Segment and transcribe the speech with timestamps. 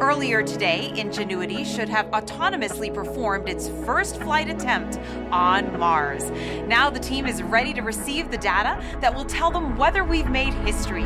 [0.00, 4.98] Earlier today, Ingenuity should have autonomously performed its first flight attempt
[5.30, 6.30] on Mars.
[6.66, 10.28] Now the team is ready to receive the data that will tell them whether we've
[10.28, 11.04] made history.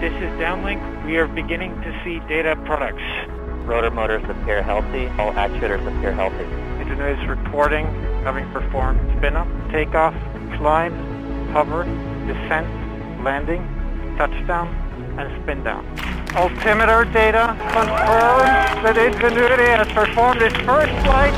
[0.00, 1.04] This is Downlink.
[1.04, 3.02] We are beginning to see data products.
[3.66, 5.08] Rotor motors appear healthy.
[5.18, 6.44] All actuators appear healthy.
[6.80, 7.84] Ingenuity is reporting
[8.24, 10.14] having performed spin-up, takeoff,
[10.56, 10.94] climb,
[11.52, 11.84] hover,
[12.26, 12.66] descent,
[13.22, 13.62] landing,
[14.16, 14.68] touchdown,
[15.18, 15.86] and spin down.
[16.34, 21.34] Altimeter data confirms that Ingenuity has performed its first flight,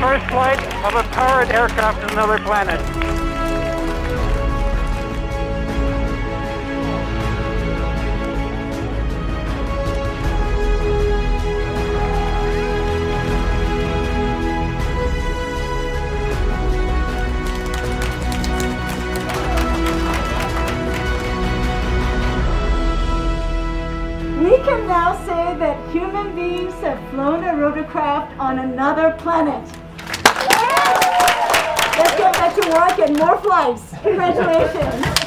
[0.00, 3.33] first flight of a powered aircraft to another planet.
[27.74, 29.62] Rotorcraft on another planet.
[31.98, 33.94] Let's get back to work and more flights.
[34.02, 35.23] Congratulations.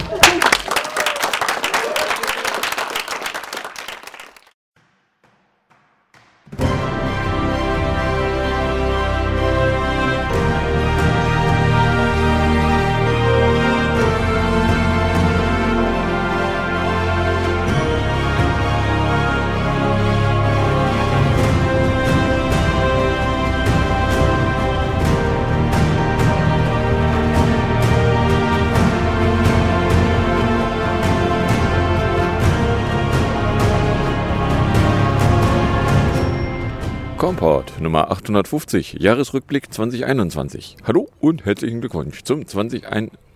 [37.28, 40.78] Komport Nummer 850, Jahresrückblick 2021.
[40.86, 42.84] Hallo und herzlichen Glückwunsch zum, 21,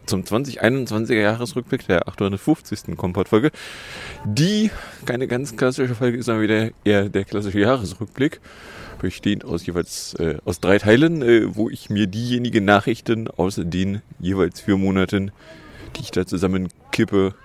[0.06, 2.96] zum 2021er Jahresrückblick der 850.
[2.96, 3.52] Komport-Folge.
[4.24, 4.72] Die
[5.06, 8.40] keine ganz klassische Folge ist, sondern wieder eher der klassische Jahresrückblick,
[9.02, 14.02] bestehend aus jeweils äh, aus drei Teilen, äh, wo ich mir diejenigen Nachrichten aus den
[14.22, 15.32] jeweils vier Monaten,
[15.98, 17.36] die ich da zusammenkippe,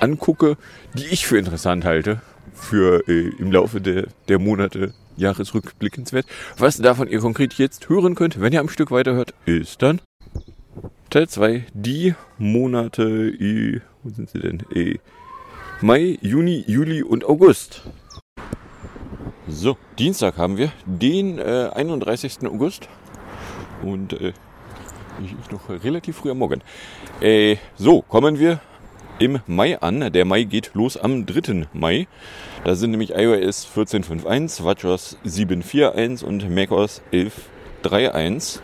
[0.00, 0.56] angucke,
[0.94, 2.22] die ich für interessant halte
[2.56, 6.26] für äh, im Laufe der, der Monate jahresrückblickenswert.
[6.58, 10.00] Was davon ihr konkret jetzt hören könnt, wenn ihr am Stück weiterhört, ist dann
[11.10, 14.62] Teil 2, die Monate, äh, wo sind sie denn?
[14.74, 14.98] Äh,
[15.80, 17.82] Mai, Juni, Juli und August.
[19.48, 22.38] So, Dienstag haben wir den äh, 31.
[22.46, 22.88] August
[23.82, 24.32] und äh,
[25.22, 26.62] ich noch relativ früh am Morgen.
[27.20, 28.60] Äh, so, kommen wir
[29.18, 30.12] im Mai an.
[30.12, 31.66] Der Mai geht los am 3.
[31.72, 32.06] Mai.
[32.66, 38.58] Da sind nämlich iOS 14.5.1, WatchOS 7.4.1 und macOS 11.3.1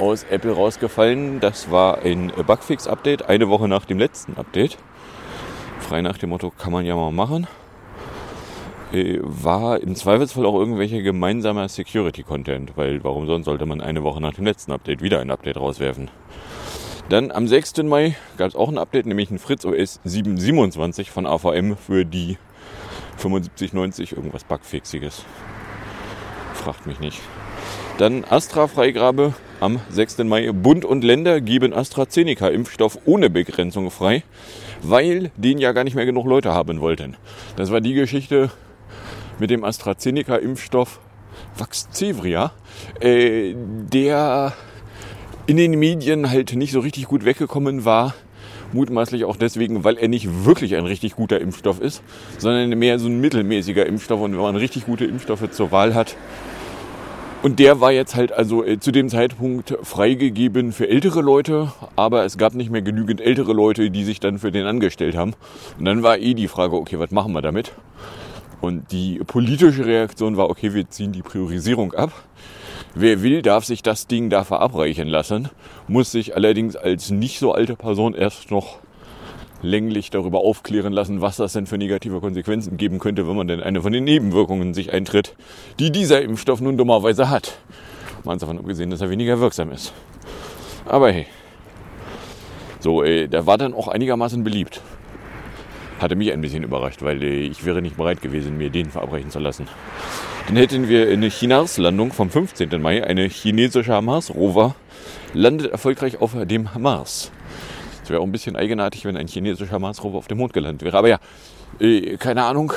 [0.00, 1.38] aus Apple rausgefallen.
[1.38, 4.78] Das war ein Bugfix-Update, eine Woche nach dem letzten Update.
[5.80, 7.46] Frei nach dem Motto, kann man ja mal machen.
[8.90, 14.22] Äh, War im Zweifelsfall auch irgendwelcher gemeinsamer Security-Content, weil warum sonst sollte man eine Woche
[14.22, 16.08] nach dem letzten Update wieder ein Update rauswerfen?
[17.10, 17.82] Dann am 6.
[17.82, 22.38] Mai gab es auch ein Update, nämlich ein Fritz OS 727 von AVM für die
[23.16, 25.24] 7590 irgendwas Bugfixiges.
[26.54, 27.20] Fragt mich nicht.
[27.98, 30.18] Dann Astra-Freigabe am 6.
[30.18, 30.50] Mai.
[30.52, 34.24] Bund und Länder geben AstraZeneca-Impfstoff ohne Begrenzung frei,
[34.82, 37.16] weil den ja gar nicht mehr genug Leute haben wollten.
[37.56, 38.50] Das war die Geschichte
[39.38, 41.00] mit dem AstraZeneca-Impfstoff
[41.56, 42.52] Vaxzevria,
[43.00, 44.52] äh, der
[45.46, 48.14] in den Medien halt nicht so richtig gut weggekommen war.
[48.74, 52.02] Mutmaßlich auch deswegen, weil er nicht wirklich ein richtig guter Impfstoff ist,
[52.38, 54.20] sondern mehr so ein mittelmäßiger Impfstoff.
[54.20, 56.16] Und wenn man richtig gute Impfstoffe zur Wahl hat,
[57.44, 62.24] und der war jetzt halt also äh, zu dem Zeitpunkt freigegeben für ältere Leute, aber
[62.24, 65.34] es gab nicht mehr genügend ältere Leute, die sich dann für den angestellt haben.
[65.78, 67.72] Und dann war eh die Frage, okay, was machen wir damit?
[68.62, 72.12] Und die politische Reaktion war, okay, wir ziehen die Priorisierung ab.
[72.94, 75.50] Wer will, darf sich das Ding da verabreichen lassen,
[75.88, 78.78] muss sich allerdings als nicht so alte Person erst noch
[79.62, 83.62] länglich darüber aufklären lassen, was das denn für negative Konsequenzen geben könnte, wenn man denn
[83.62, 85.34] eine von den Nebenwirkungen sich eintritt,
[85.78, 87.58] die dieser Impfstoff nun dummerweise hat.
[88.24, 89.92] Mal davon abgesehen, dass er weniger wirksam ist.
[90.86, 91.26] Aber hey.
[92.80, 94.82] So, äh, der war dann auch einigermaßen beliebt.
[96.00, 99.30] Hatte mich ein bisschen überrascht, weil äh, ich wäre nicht bereit gewesen, mir den verabreichen
[99.30, 99.66] zu lassen.
[100.46, 102.80] Dann hätten wir eine Chinars-Landung vom 15.
[102.82, 103.02] Mai.
[103.02, 104.74] Eine chinesische Mars-Rover
[105.32, 107.30] landet erfolgreich auf dem Mars.
[108.02, 110.98] Es wäre auch ein bisschen eigenartig, wenn ein chinesischer Mars-Rover auf dem Mond gelandet wäre.
[110.98, 111.18] Aber ja,
[111.80, 112.72] äh, keine Ahnung,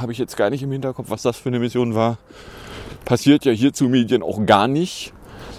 [0.00, 2.18] habe ich jetzt gar nicht im Hinterkopf, was das für eine Mission war.
[3.04, 5.12] Passiert ja hier zu Medien auch gar nicht.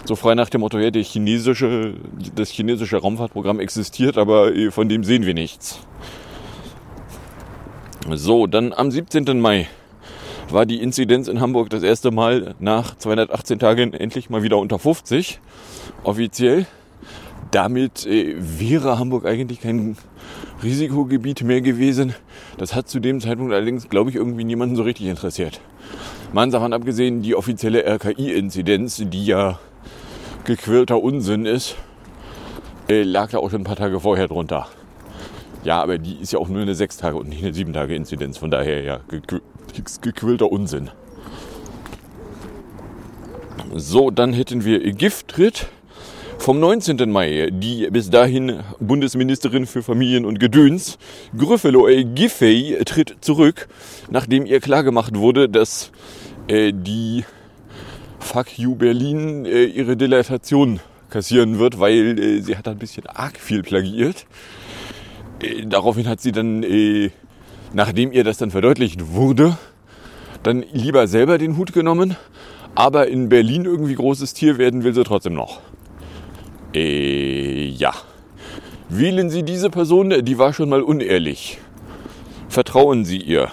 [0.04, 1.96] So frei nach dem Motto, ja, chinesische,
[2.36, 5.80] das chinesische Raumfahrtprogramm existiert, aber äh, von dem sehen wir nichts.
[8.12, 9.40] So, dann am 17.
[9.40, 9.68] Mai
[10.50, 14.78] war die Inzidenz in Hamburg das erste Mal nach 218 Tagen endlich mal wieder unter
[14.78, 15.40] 50
[16.04, 16.66] offiziell.
[17.52, 19.98] Damit äh, wäre Hamburg eigentlich kein
[20.64, 22.14] Risikogebiet mehr gewesen.
[22.58, 25.62] Das hat zu dem Zeitpunkt allerdings, glaube ich, irgendwie niemanden so richtig interessiert.
[26.34, 29.60] Man davon abgesehen, die offizielle RKI-Inzidenz, die ja
[30.44, 31.76] gequirlter Unsinn ist,
[32.90, 34.68] äh, lag da auch schon ein paar Tage vorher drunter.
[35.64, 37.96] Ja, aber die ist ja auch nur eine 6 Tage und nicht eine 7 Tage
[37.96, 38.38] Inzidenz.
[38.38, 39.42] Von daher ja, gequ
[40.02, 40.90] gequillter Unsinn.
[43.74, 45.68] So, dann hätten wir Gifttritt
[46.38, 47.10] vom 19.
[47.12, 47.50] Mai.
[47.52, 50.98] Die bis dahin Bundesministerin für Familien und Gedöns,
[51.38, 53.68] Gryffalo Giffey, tritt zurück,
[54.10, 55.92] nachdem ihr klargemacht wurde, dass
[56.48, 57.26] äh, die
[58.20, 60.80] Fuck You Berlin äh, ihre Dilatation
[61.10, 64.26] kassieren wird, weil äh, sie hat ein bisschen arg viel plagiiert.
[65.42, 67.12] Äh, daraufhin hat sie dann, äh,
[67.74, 69.58] nachdem ihr das dann verdeutlicht wurde,
[70.44, 72.16] dann lieber selber den Hut genommen.
[72.76, 75.62] Aber in Berlin irgendwie großes Tier werden will sie trotzdem noch.
[76.74, 77.94] Äh, ja.
[78.90, 81.58] Wählen Sie diese Person, die war schon mal unehrlich.
[82.50, 83.50] Vertrauen Sie ihr.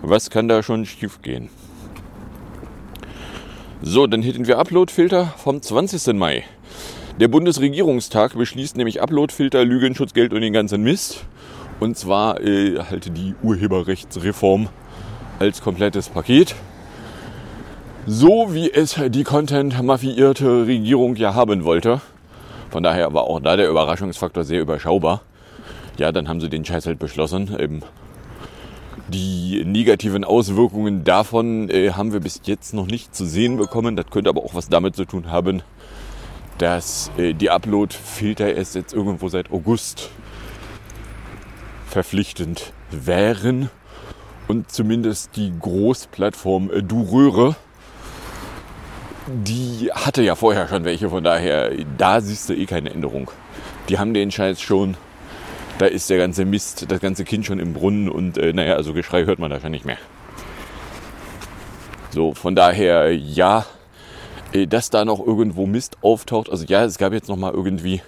[0.00, 1.50] Was kann da schon schief gehen?
[3.82, 6.14] So, dann hätten wir Uploadfilter vom 20.
[6.14, 6.44] Mai.
[7.20, 11.24] Der Bundesregierungstag beschließt nämlich Uploadfilter, Lügenschutzgeld und den ganzen Mist.
[11.80, 14.68] Und zwar äh, halt die Urheberrechtsreform
[15.38, 16.54] als komplettes Paket.
[18.06, 22.00] So wie es die Content-mafiierte Regierung ja haben wollte.
[22.70, 25.22] Von daher war auch da der Überraschungsfaktor sehr überschaubar.
[25.98, 27.54] Ja, dann haben sie den Scheiß halt beschlossen.
[27.60, 27.82] Ähm,
[29.06, 33.94] die negativen Auswirkungen davon äh, haben wir bis jetzt noch nicht zu sehen bekommen.
[33.94, 35.62] Das könnte aber auch was damit zu tun haben,
[36.58, 40.10] dass äh, die Upload-Filter erst jetzt irgendwo seit August
[41.86, 43.70] verpflichtend wären
[44.48, 47.54] und zumindest die Großplattform äh, Duröre,
[49.26, 53.30] die hatte ja vorher schon welche, von daher, da siehst du eh keine Änderung.
[53.88, 54.96] Die haben den Scheiß schon,
[55.78, 58.92] da ist der ganze Mist, das ganze Kind schon im Brunnen und äh, naja, also
[58.92, 59.98] Geschrei hört man da schon nicht mehr.
[62.10, 63.64] So, von daher, ja,
[64.52, 66.50] äh, dass da noch irgendwo Mist auftaucht.
[66.50, 68.02] Also ja, es gab jetzt noch mal irgendwie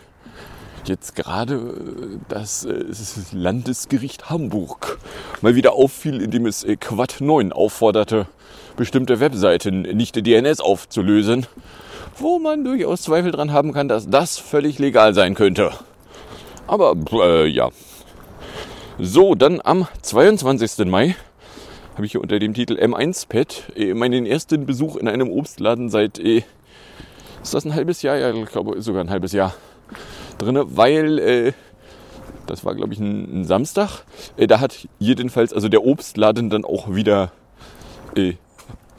[0.85, 2.85] jetzt gerade äh, das äh,
[3.33, 4.99] Landesgericht Hamburg
[5.41, 8.27] mal wieder auffiel, indem es Quad 9 aufforderte,
[8.77, 11.47] bestimmte Webseiten nicht DNS aufzulösen,
[12.19, 15.73] wo man durchaus Zweifel dran haben kann, dass das völlig legal sein könnte.
[16.67, 17.71] Aber äh, ja.
[18.99, 20.87] So, dann am 22.
[20.87, 21.17] Mai
[21.95, 26.19] habe ich hier unter dem Titel M1-Pad äh, meinen ersten Besuch in einem Obstladen seit,
[26.19, 26.43] äh,
[27.43, 28.17] ist das ein halbes Jahr?
[28.17, 29.55] Ja, ich glaube sogar ein halbes Jahr
[30.39, 31.53] drin, weil äh,
[32.47, 34.05] das war, glaube ich, ein, ein Samstag.
[34.37, 37.33] Äh, da hat jedenfalls, also der Obstladen dann auch wieder
[38.17, 38.35] äh,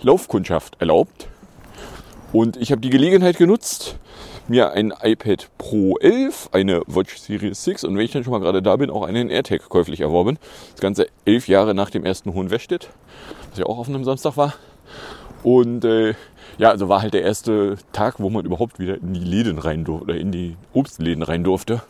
[0.05, 1.27] Laufkundschaft erlaubt.
[2.31, 3.97] Und ich habe die Gelegenheit genutzt,
[4.47, 8.39] mir ein iPad Pro 11, eine Watch Series 6 und wenn ich dann schon mal
[8.39, 10.37] gerade da bin, auch einen AirTag käuflich erworben.
[10.73, 12.89] Das Ganze elf Jahre nach dem ersten Hohen Wäschtet,
[13.49, 14.53] was ja auch auf einem Samstag war.
[15.41, 16.13] Und äh,
[16.59, 19.85] ja, also war halt der erste Tag, wo man überhaupt wieder in die Läden rein
[19.85, 21.81] durfte, oder in die Obstläden rein durfte.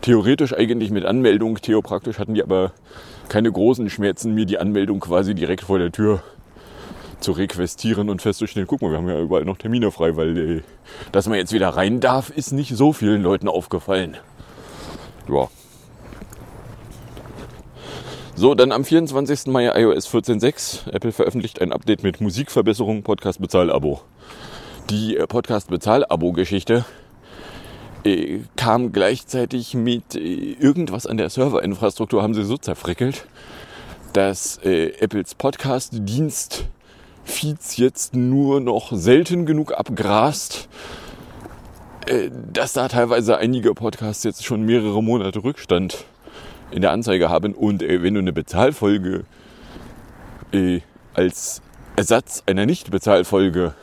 [0.00, 2.72] Theoretisch eigentlich mit Anmeldung, theopraktisch hatten die aber
[3.28, 6.22] keine großen Schmerzen, mir die Anmeldung quasi direkt vor der Tür
[7.20, 10.62] zu requestieren und festzustellen, guck mal, wir haben ja überall noch Termine frei, weil äh,
[11.12, 14.16] dass man jetzt wieder rein darf, ist nicht so vielen Leuten aufgefallen.
[15.28, 15.48] Ja.
[18.34, 19.46] So, dann am 24.
[19.48, 20.92] Mai iOS 14.6.
[20.92, 24.00] Apple veröffentlicht ein Update mit Musikverbesserung, Podcast-Bezahl-Abo.
[24.90, 26.84] Die äh, Podcast-Bezahl-Abo-Geschichte
[28.04, 33.26] äh, kam gleichzeitig mit äh, irgendwas an der Serverinfrastruktur, haben sie so zerfrickelt,
[34.12, 36.68] dass äh, Apples Podcast-Dienst
[37.28, 40.68] Feeds jetzt nur noch selten genug abgrast,
[42.06, 46.04] äh, dass da teilweise einige Podcasts jetzt schon mehrere Monate Rückstand
[46.70, 47.54] in der Anzeige haben.
[47.54, 49.24] Und äh, wenn du eine Bezahlfolge
[50.52, 50.80] äh,
[51.14, 51.62] als
[51.96, 53.74] Ersatz einer Nicht-Bezahlfolge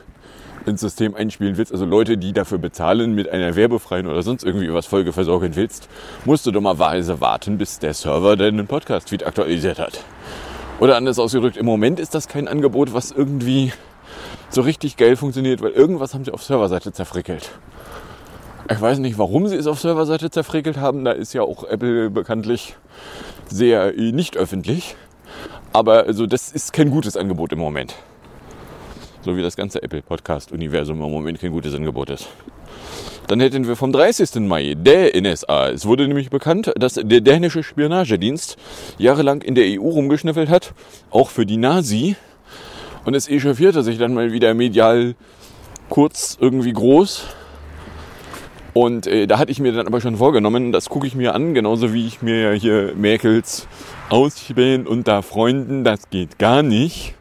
[0.66, 4.74] ins System einspielen willst, also Leute, die dafür bezahlen, mit einer werbefreien oder sonst irgendwie
[4.74, 5.88] was Folge versorgen willst,
[6.26, 10.04] musst du dummerweise warten, bis der Server deinen Podcast-Feed aktualisiert hat.
[10.80, 13.72] Oder anders ausgedrückt, im Moment ist das kein Angebot, was irgendwie
[14.50, 17.52] so richtig geil funktioniert, weil irgendwas haben sie auf Serverseite zerfrickelt.
[18.70, 21.06] Ich weiß nicht, warum sie es auf Serverseite zerfrickelt haben.
[21.06, 22.76] Da ist ja auch Apple bekanntlich
[23.48, 24.96] sehr äh, nicht öffentlich.
[25.72, 27.96] Aber also das ist kein gutes Angebot im Moment.
[29.22, 32.28] So wie das ganze Apple Podcast Universum im Moment kein gutes Angebot ist.
[33.28, 34.36] Dann hätten wir vom 30.
[34.42, 35.70] Mai der NSA.
[35.70, 38.56] Es wurde nämlich bekannt, dass der dänische Spionagedienst
[39.00, 40.74] jahrelang in der EU rumgeschnüffelt hat,
[41.10, 42.16] auch für die Nazi.
[43.04, 45.16] Und es echauffierte sich dann mal wieder medial
[45.90, 47.24] kurz irgendwie groß.
[48.74, 51.54] Und äh, da hatte ich mir dann aber schon vorgenommen, das gucke ich mir an,
[51.54, 53.68] genauso wie ich mir hier Merkels
[54.10, 57.16] Ausspähen unter Freunden, das geht gar nicht,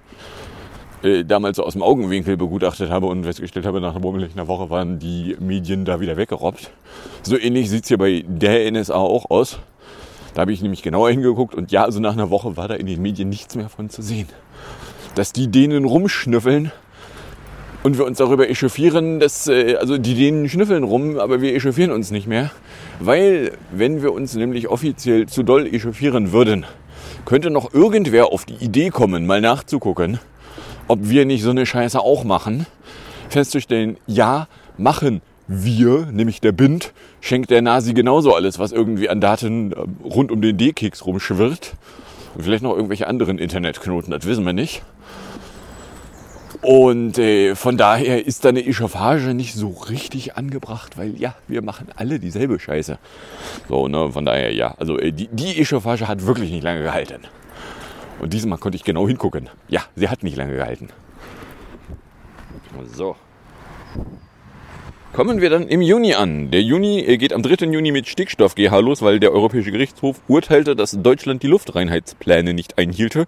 [1.04, 4.98] äh, damals so aus dem Augenwinkel begutachtet habe und festgestellt habe, nach einer Woche waren
[4.98, 6.70] die Medien da wieder weggerobbt.
[7.22, 9.58] So ähnlich sieht's hier bei der NSA auch aus.
[10.34, 12.86] Da habe ich nämlich genauer hingeguckt und ja, also nach einer Woche war da in
[12.86, 14.28] den Medien nichts mehr von zu sehen.
[15.14, 16.72] Dass die denen rumschnüffeln
[17.84, 21.92] und wir uns darüber echauffieren, dass, äh, also die denen schnüffeln rum, aber wir echauffieren
[21.92, 22.50] uns nicht mehr.
[22.98, 26.64] Weil, wenn wir uns nämlich offiziell zu doll echauffieren würden,
[27.26, 30.18] könnte noch irgendwer auf die Idee kommen, mal nachzugucken,
[30.88, 32.66] ob wir nicht so eine Scheiße auch machen.
[33.28, 39.20] Festzustellen, ja, machen wir, nämlich der Bind, schenkt der Nasi genauso alles, was irgendwie an
[39.20, 41.74] Daten äh, rund um den D-Keks rumschwirrt.
[42.34, 44.82] Und vielleicht noch irgendwelche anderen Internetknoten, das wissen wir nicht.
[46.62, 51.60] Und äh, von daher ist da eine Echauffage nicht so richtig angebracht, weil ja, wir
[51.60, 52.98] machen alle dieselbe Scheiße.
[53.68, 54.74] So, ne, von daher ja.
[54.78, 57.20] Also äh, die, die Echauffage hat wirklich nicht lange gehalten.
[58.20, 59.50] Und diesmal konnte ich genau hingucken.
[59.68, 60.88] Ja, sie hat nicht lange gehalten.
[62.92, 63.16] So.
[65.12, 66.50] Kommen wir dann im Juni an.
[66.50, 67.66] Der Juni geht am 3.
[67.66, 72.78] Juni mit Stickstoff GH los, weil der Europäische Gerichtshof urteilte, dass Deutschland die Luftreinheitspläne nicht
[72.78, 73.26] einhielte.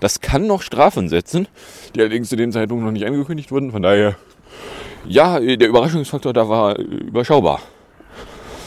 [0.00, 1.46] Das kann noch Strafen setzen,
[1.94, 3.70] die allerdings zu dem Zeitpunkt noch nicht angekündigt wurden.
[3.70, 4.16] Von daher,
[5.06, 7.60] ja, der Überraschungsfaktor da war überschaubar.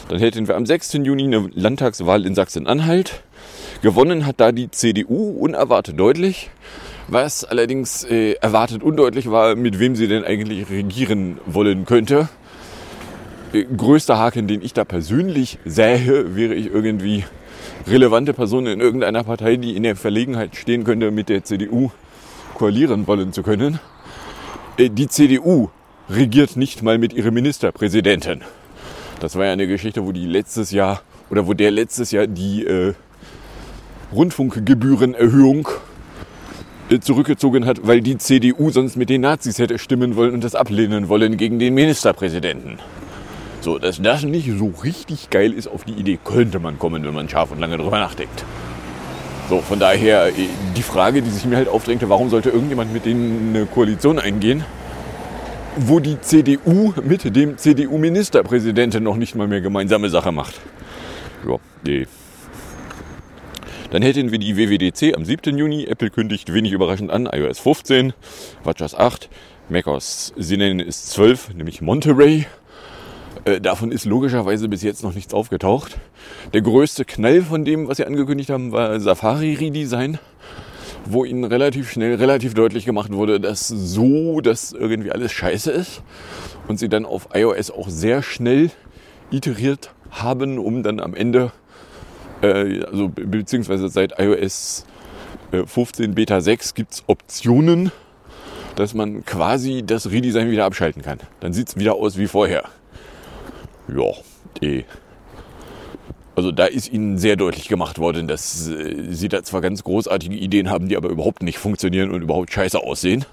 [0.08, 0.94] Dann hätten wir am 6.
[0.94, 3.22] Juni eine Landtagswahl in Sachsen-Anhalt.
[3.82, 6.50] Gewonnen hat da die CDU unerwartet deutlich.
[7.08, 12.30] Was allerdings äh, erwartet undeutlich war, mit wem sie denn eigentlich regieren wollen könnte
[13.52, 17.26] größter Haken, den ich da persönlich sähe, wäre ich irgendwie
[17.88, 21.92] relevante Person in irgendeiner Partei, die in der Verlegenheit stehen könnte, mit der CDU
[22.56, 23.80] koalieren wollen zu können.
[24.78, 25.70] Äh, die CDU
[26.10, 28.42] regiert nicht mal mit ihrer Ministerpräsidentin.
[29.20, 32.66] Das war ja eine Geschichte, wo die letztes Jahr oder wo der letztes Jahr die
[32.66, 32.94] äh,
[34.14, 35.68] Rundfunkgebührenerhöhung
[36.90, 40.56] äh, zurückgezogen hat, weil die CDU sonst mit den Nazis hätte stimmen wollen und das
[40.56, 42.80] ablehnen wollen gegen den Ministerpräsidenten.
[43.62, 47.14] So, dass das nicht so richtig geil ist, auf die Idee könnte man kommen, wenn
[47.14, 48.44] man scharf und lange drüber nachdenkt.
[49.50, 53.06] So, von daher äh, die Frage, die sich mir halt aufdrängte, warum sollte irgendjemand mit
[53.06, 54.64] denen eine Koalition eingehen,
[55.78, 60.60] wo die CDU mit dem CDU-Ministerpräsidenten noch nicht mal mehr gemeinsame Sache macht.
[61.48, 62.08] Ja, nee.
[63.92, 65.58] Dann hätten wir die WWDC am 7.
[65.58, 65.84] Juni.
[65.84, 68.14] Apple kündigt wenig überraschend an iOS 15,
[68.64, 69.30] WatchOS 8,
[69.68, 72.46] macOS Sinnen ist 12, nämlich Monterey.
[73.44, 75.98] Äh, davon ist logischerweise bis jetzt noch nichts aufgetaucht.
[76.54, 80.20] Der größte Knall von dem, was sie angekündigt haben, war Safari Redesign,
[81.04, 86.02] wo ihnen relativ schnell, relativ deutlich gemacht wurde, dass so das irgendwie alles scheiße ist
[86.70, 88.72] und sie dann auf iOS auch sehr schnell
[89.32, 91.52] iteriert haben, um dann am Ende,
[92.42, 94.86] äh, also beziehungsweise seit iOS
[95.52, 97.92] 15 äh, Beta 6 gibt es Optionen,
[98.76, 101.20] dass man quasi das Redesign wieder abschalten kann.
[101.40, 102.70] Dann sieht es wieder aus wie vorher
[103.96, 104.12] ja,
[104.62, 104.84] eh.
[106.36, 110.36] Also da ist ihnen sehr deutlich gemacht worden, dass äh, sie da zwar ganz großartige
[110.36, 113.26] Ideen haben, die aber überhaupt nicht funktionieren und überhaupt scheiße aussehen.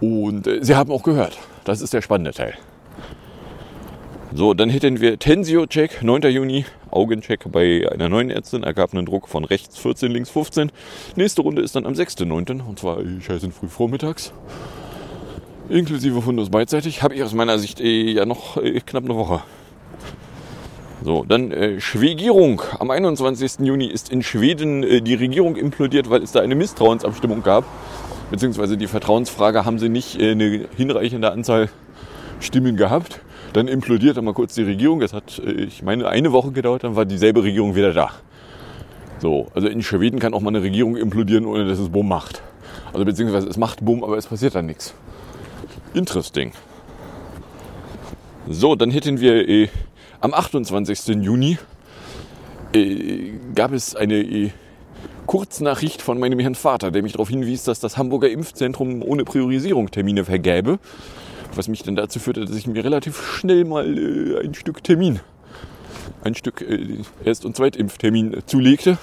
[0.00, 1.38] Und äh, sie haben auch gehört.
[1.64, 2.54] Das ist der spannende Teil.
[4.36, 6.20] So, dann hätten wir Tensio-Check, 9.
[6.24, 10.70] Juni, Augencheck bei einer neuen Ärztin, ergab einen Druck von rechts 14, links 15.
[11.16, 12.60] Nächste Runde ist dann am 6.9.
[12.62, 14.34] und zwar scheiße früh vormittags
[15.70, 19.42] inklusive Fundus beidseitig, habe ich aus meiner Sicht eh, ja noch eh, knapp eine Woche.
[21.02, 22.60] So, dann äh, Schwegierung.
[22.78, 23.60] Am 21.
[23.60, 27.64] Juni ist in Schweden äh, die Regierung implodiert, weil es da eine Misstrauensabstimmung gab.
[28.30, 31.70] Beziehungsweise die Vertrauensfrage haben sie nicht äh, eine hinreichende Anzahl
[32.38, 33.22] Stimmen gehabt.
[33.56, 35.00] Dann implodiert mal kurz die Regierung.
[35.00, 38.10] Das hat, äh, ich meine, eine Woche gedauert, dann war dieselbe Regierung wieder da.
[39.18, 42.42] So, also in Schweden kann auch mal eine Regierung implodieren, ohne dass es Bumm macht.
[42.92, 44.92] Also beziehungsweise es macht Bumm, aber es passiert dann nichts.
[45.94, 46.52] Interesting.
[48.46, 49.68] So, dann hätten wir äh,
[50.20, 51.06] am 28.
[51.24, 51.56] Juni
[52.74, 54.50] äh, gab es eine äh,
[55.24, 59.90] Kurznachricht von meinem Herrn Vater, der mich darauf hinwies, dass das Hamburger Impfzentrum ohne Priorisierung
[59.90, 60.78] Termine vergäbe.
[61.56, 65.20] Was mich dann dazu führte, dass ich mir relativ schnell mal äh, ein Stück Termin,
[66.22, 68.98] ein Stück äh, Erst- und Zweitimpftermin zulegte.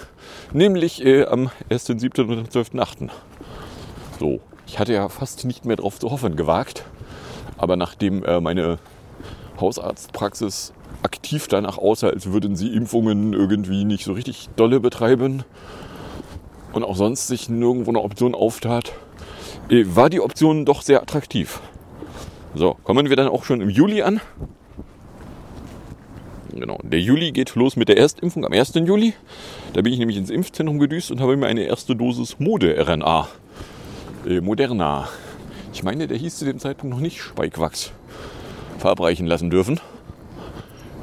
[0.53, 2.21] Nämlich äh, am 1.7.
[2.21, 3.09] und am 12.8.
[4.19, 6.85] So, ich hatte ja fast nicht mehr darauf zu hoffen gewagt.
[7.57, 8.77] Aber nachdem äh, meine
[9.59, 15.43] Hausarztpraxis aktiv danach aussah, als würden sie Impfungen irgendwie nicht so richtig dolle betreiben
[16.71, 18.93] und auch sonst sich nirgendwo eine Option auftat,
[19.69, 21.59] äh, war die Option doch sehr attraktiv.
[22.55, 24.21] So, kommen wir dann auch schon im Juli an.
[26.51, 28.73] Genau, der Juli geht los mit der Erstimpfung am 1.
[28.75, 29.13] Juli.
[29.73, 33.27] Da bin ich nämlich ins Impfzentrum gedüst und habe mir eine erste Dosis Mode-RNA,
[34.27, 35.09] äh, Moderna,
[35.73, 37.91] ich meine, der hieß zu dem Zeitpunkt noch nicht Spikewax,
[38.77, 39.79] verabreichen lassen dürfen.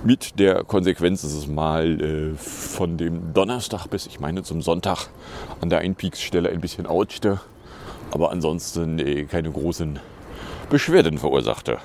[0.04, 5.08] Mit der Konsequenz, dass es mal äh, von dem Donnerstag bis, ich meine, zum Sonntag
[5.60, 7.40] an der Einpieksstelle ein bisschen ouchte,
[8.12, 9.98] aber ansonsten äh, keine großen
[10.70, 11.78] Beschwerden verursachte.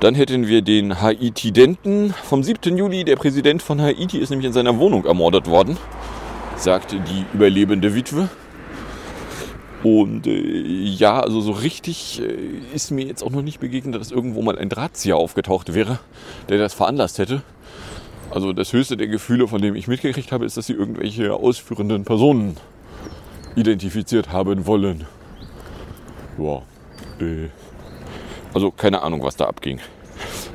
[0.00, 2.76] Dann hätten wir den Haitidenten vom 7.
[2.76, 3.04] Juli.
[3.04, 5.76] Der Präsident von Haiti ist nämlich in seiner Wohnung ermordet worden,
[6.56, 8.28] sagte die überlebende Witwe.
[9.82, 14.10] Und äh, ja, also so richtig äh, ist mir jetzt auch noch nicht begegnet, dass
[14.10, 15.98] irgendwo mal ein Drahtzieher aufgetaucht wäre,
[16.48, 17.42] der das veranlasst hätte.
[18.30, 22.04] Also das höchste der Gefühle, von dem ich mitgekriegt habe, ist, dass sie irgendwelche ausführenden
[22.04, 22.56] Personen
[23.54, 25.06] identifiziert haben wollen.
[26.38, 26.62] Ja,
[27.20, 27.48] äh,
[28.54, 29.80] also keine Ahnung, was da abging.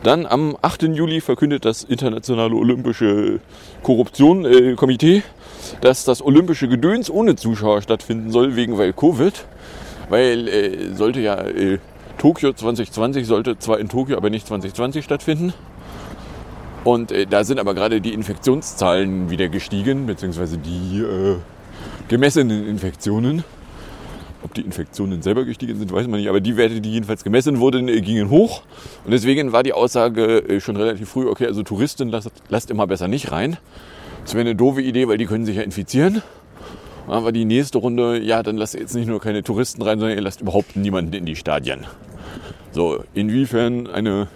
[0.04, 0.84] Dann am 8.
[0.84, 3.40] Juli verkündet das Internationale Olympische
[3.84, 5.24] Korruption äh, Komitee,
[5.82, 9.46] dass das olympische Gedöns ohne Zuschauer stattfinden soll, wegen weil Covid.
[10.10, 11.78] Weil äh, sollte ja äh,
[12.18, 15.54] Tokio 2020 sollte zwar in Tokio, aber nicht 2020 stattfinden.
[16.84, 21.38] Und äh, da sind aber gerade die Infektionszahlen wieder gestiegen, beziehungsweise die äh,
[22.08, 23.44] gemessenen Infektionen.
[24.44, 27.60] Ob die Infektionen selber gestiegen sind, weiß man nicht, aber die Werte, die jedenfalls gemessen
[27.60, 28.64] wurden, äh, gingen hoch.
[29.06, 32.88] Und deswegen war die Aussage äh, schon relativ früh, okay, also Touristen lasst, lasst immer
[32.88, 33.58] besser nicht rein.
[34.24, 36.22] Das wäre eine doofe Idee, weil die können sich ja infizieren.
[37.08, 40.18] Aber die nächste Runde, ja, dann lasst ihr jetzt nicht nur keine Touristen rein, sondern
[40.18, 41.86] ihr lasst überhaupt niemanden in die Stadien.
[42.72, 44.28] So, inwiefern eine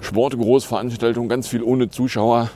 [0.00, 2.50] Sportgroßveranstaltung ganz viel ohne Zuschauer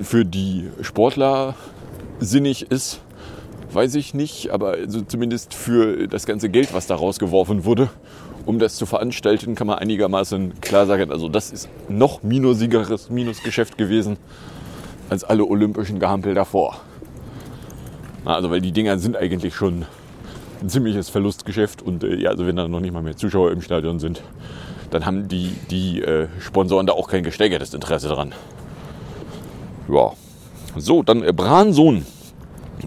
[0.00, 1.54] für die Sportler
[2.20, 3.00] sinnig ist,
[3.74, 4.50] weiß ich nicht.
[4.50, 7.90] Aber also zumindest für das ganze Geld, was da rausgeworfen wurde,
[8.46, 13.78] um das zu veranstalten, kann man einigermaßen klar sagen, also das ist noch minusigeres Minusgeschäft
[13.78, 14.16] gewesen
[15.08, 16.80] als alle olympischen Gehampel davor.
[18.24, 19.84] Also weil die Dinger sind eigentlich schon
[20.60, 23.62] ein ziemliches Verlustgeschäft und äh, ja, also wenn da noch nicht mal mehr Zuschauer im
[23.62, 24.22] Stadion sind,
[24.90, 28.32] dann haben die, die äh, Sponsoren da auch kein gesteigertes Interesse dran.
[29.88, 30.12] Ja.
[30.76, 32.06] So, dann äh, Bransohn.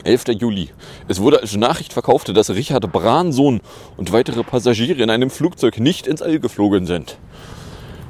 [0.03, 0.25] 11.
[0.39, 0.69] Juli.
[1.07, 3.61] Es wurde als Nachricht verkauft, dass Richard Bransohn
[3.97, 7.17] und weitere Passagiere in einem Flugzeug nicht ins All geflogen sind.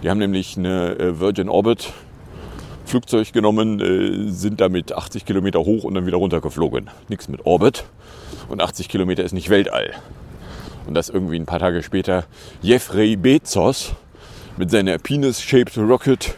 [0.03, 1.93] Die haben nämlich eine äh, Virgin Orbit
[2.85, 6.89] Flugzeug genommen, äh, sind damit 80 Kilometer hoch und dann wieder runtergeflogen.
[7.09, 7.85] Nichts mit Orbit.
[8.47, 9.93] Und 80 Kilometer ist nicht Weltall.
[10.85, 12.25] Und das irgendwie ein paar Tage später
[12.61, 13.93] Jeffrey Bezos
[14.57, 16.35] mit seiner Penis-Shaped Rocket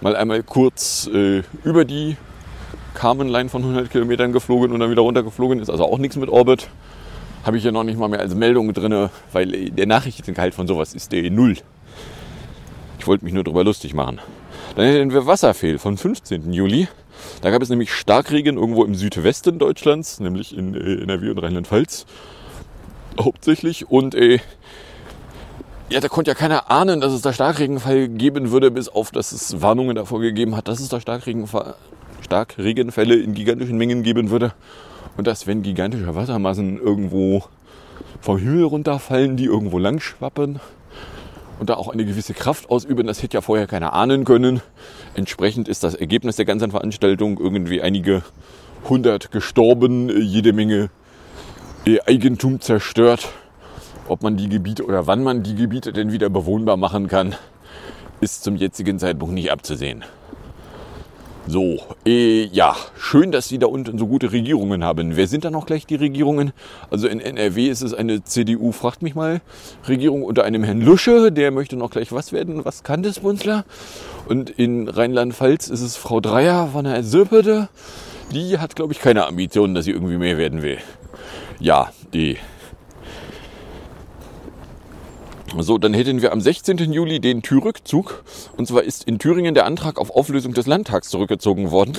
[0.00, 2.16] mal einmal kurz äh, über die
[2.94, 5.68] Carmen Line von 100 Kilometern geflogen und dann wieder runtergeflogen ist.
[5.68, 6.68] Also auch nichts mit Orbit.
[7.44, 10.94] Habe ich ja noch nicht mal mehr als Meldung drin, weil der Nachrichtengehalt von sowas
[10.94, 11.56] ist der null.
[12.98, 14.20] Ich wollte mich nur darüber lustig machen.
[14.76, 16.52] Dann hätten wir Wasserfehl vom 15.
[16.52, 16.88] Juli.
[17.42, 22.06] Da gab es nämlich Starkregen irgendwo im Südwesten Deutschlands, nämlich in äh, NRW und Rheinland-Pfalz
[23.20, 23.90] hauptsächlich.
[23.90, 24.38] Und äh,
[25.90, 29.32] ja, da konnte ja keiner ahnen, dass es da Starkregenfall geben würde, bis auf, dass
[29.32, 31.74] es Warnungen davor gegeben hat, dass es da Starkregenfall,
[32.24, 34.52] Starkregenfälle in gigantischen Mengen geben würde.
[35.16, 37.44] Und dass, wenn gigantische Wassermassen irgendwo
[38.20, 40.58] vom Himmel runterfallen, die irgendwo lang schwappen
[41.60, 44.60] und da auch eine gewisse Kraft ausüben, das hätte ja vorher keiner ahnen können.
[45.14, 48.22] Entsprechend ist das Ergebnis der ganzen Veranstaltung irgendwie einige
[48.88, 50.90] hundert gestorben, jede Menge
[52.06, 53.28] Eigentum zerstört.
[54.08, 57.34] Ob man die Gebiete oder wann man die Gebiete denn wieder bewohnbar machen kann,
[58.20, 60.04] ist zum jetzigen Zeitpunkt nicht abzusehen.
[61.46, 65.14] So, äh, ja, schön, dass Sie da unten so gute Regierungen haben.
[65.14, 66.52] Wer sind da noch gleich die Regierungen?
[66.90, 69.42] Also in NRW ist es eine CDU, fragt mich mal,
[69.86, 73.66] Regierung unter einem Herrn Lusche, der möchte noch gleich was werden, was kann das Bunzler?
[74.26, 77.68] Und in Rheinland-Pfalz ist es Frau Dreier von der Söpede.
[78.32, 80.78] Die hat, glaube ich, keine Ambitionen, dass sie irgendwie mehr werden will.
[81.60, 82.38] Ja, die
[85.62, 86.78] so, dann hätten wir am 16.
[86.92, 88.24] Juli den Thürrückzug.
[88.56, 91.96] Und zwar ist in Thüringen der Antrag auf Auflösung des Landtags zurückgezogen worden,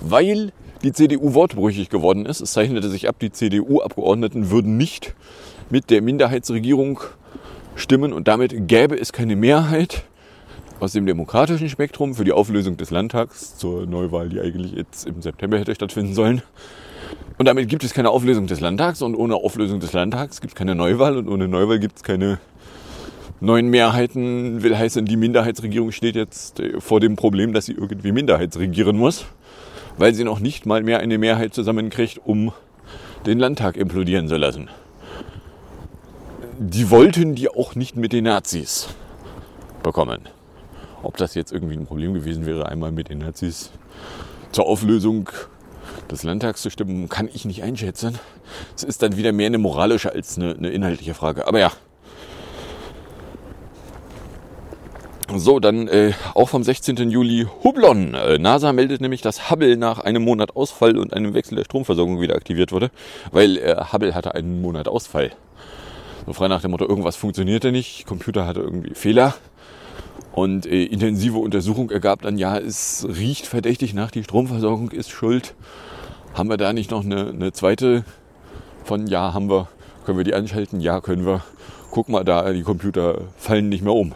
[0.00, 2.40] weil die CDU wortbrüchig geworden ist.
[2.40, 5.14] Es zeichnete sich ab, die CDU-Abgeordneten würden nicht
[5.70, 7.00] mit der Minderheitsregierung
[7.74, 10.04] stimmen und damit gäbe es keine Mehrheit
[10.80, 15.20] aus dem demokratischen Spektrum für die Auflösung des Landtags zur Neuwahl, die eigentlich jetzt im
[15.20, 16.42] September hätte stattfinden sollen.
[17.36, 20.56] Und damit gibt es keine Auflösung des Landtags und ohne Auflösung des Landtags gibt es
[20.56, 22.38] keine Neuwahl und ohne Neuwahl gibt es keine
[23.40, 28.12] neuen Mehrheiten will heißen, die Minderheitsregierung steht jetzt äh, vor dem Problem, dass sie irgendwie
[28.12, 29.26] minderheitsregieren muss,
[29.96, 32.52] weil sie noch nicht mal mehr eine Mehrheit zusammenkriegt, um
[33.26, 34.68] den Landtag implodieren zu lassen.
[36.58, 38.88] Die wollten die auch nicht mit den Nazis
[39.82, 40.28] bekommen.
[41.02, 43.70] Ob das jetzt irgendwie ein Problem gewesen wäre, einmal mit den Nazis
[44.50, 45.30] zur Auflösung
[46.10, 48.18] des Landtags zu stimmen, kann ich nicht einschätzen.
[48.74, 51.46] Es ist dann wieder mehr eine moralische als eine, eine inhaltliche Frage.
[51.46, 51.72] Aber ja.
[55.36, 57.10] So, dann äh, auch vom 16.
[57.10, 58.14] Juli Hublon.
[58.14, 62.20] Äh, NASA meldet nämlich, dass Hubble nach einem Monat Ausfall und einem Wechsel der Stromversorgung
[62.20, 62.90] wieder aktiviert wurde,
[63.30, 65.32] weil äh, Hubble hatte einen Monat Ausfall.
[66.24, 69.34] So frei nach dem Motto, irgendwas funktionierte nicht, Computer hatte irgendwie Fehler.
[70.32, 75.54] Und äh, intensive Untersuchung ergab dann, ja, es riecht verdächtig nach, die Stromversorgung ist schuld.
[76.32, 78.04] Haben wir da nicht noch eine, eine zweite
[78.84, 79.68] von, ja, haben wir,
[80.06, 80.80] können wir die anschalten?
[80.80, 81.42] Ja, können wir.
[81.90, 84.14] Guck mal da, die Computer fallen nicht mehr um.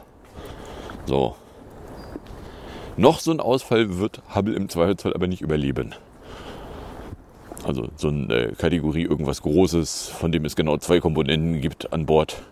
[1.06, 1.36] So.
[2.96, 5.94] Noch so ein Ausfall wird Hubble im Zweifelsfall aber nicht überleben.
[7.64, 12.42] Also so eine Kategorie irgendwas Großes, von dem es genau zwei Komponenten gibt an Bord.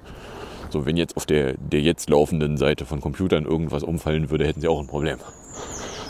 [0.70, 4.60] So, wenn jetzt auf der, der jetzt laufenden Seite von Computern irgendwas umfallen würde, hätten
[4.60, 5.18] sie auch ein Problem.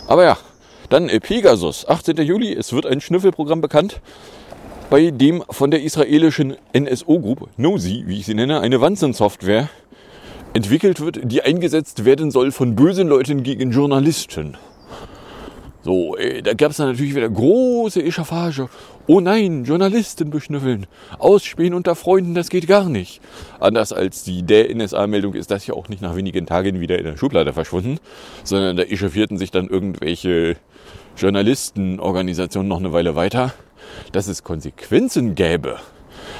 [0.07, 0.37] Aber ja,
[0.89, 2.17] dann äh, Pegasus, 18.
[2.17, 2.53] Juli.
[2.53, 4.01] Es wird ein Schnüffelprogramm bekannt,
[4.91, 9.69] bei dem von der israelischen NSO-Group, NOSI, wie ich sie nenne, eine Wanzensoftware
[10.53, 14.57] entwickelt wird, die eingesetzt werden soll von bösen Leuten gegen Journalisten.
[15.83, 18.69] So, äh, da gab es dann natürlich wieder große Echaffage.
[19.07, 20.85] Oh nein, Journalisten beschnüffeln.
[21.17, 23.19] Ausspähen unter Freunden, das geht gar nicht.
[23.59, 27.05] Anders als die der NSA-Meldung ist das ja auch nicht nach wenigen Tagen wieder in
[27.05, 27.97] der Schublade verschwunden,
[28.43, 30.57] sondern da echauffierten sich dann irgendwelche
[31.17, 33.53] Journalistenorganisationen noch eine Weile weiter,
[34.11, 35.77] dass es Konsequenzen gäbe.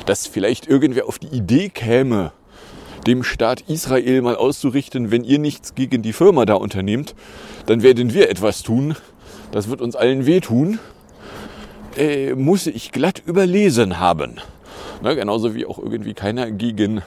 [0.06, 2.32] Dass vielleicht irgendwer auf die Idee käme,
[3.08, 7.16] dem Staat Israel mal auszurichten, wenn ihr nichts gegen die Firma da unternehmt,
[7.66, 8.96] dann werden wir etwas tun.
[9.52, 10.80] Das wird uns allen wehtun.
[11.98, 14.40] Äh, muss ich glatt überlesen haben.
[15.02, 17.02] Na, genauso wie auch irgendwie keiner gegen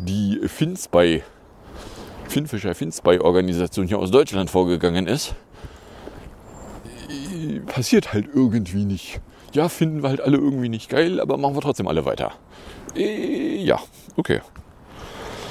[0.00, 1.22] die Finspy,
[2.28, 5.34] Finfischer Finspy-Organisation hier aus Deutschland vorgegangen ist.
[7.08, 9.20] Äh, passiert halt irgendwie nicht.
[9.52, 12.32] Ja, finden wir halt alle irgendwie nicht geil, aber machen wir trotzdem alle weiter.
[12.96, 13.78] Äh, ja,
[14.16, 14.40] okay.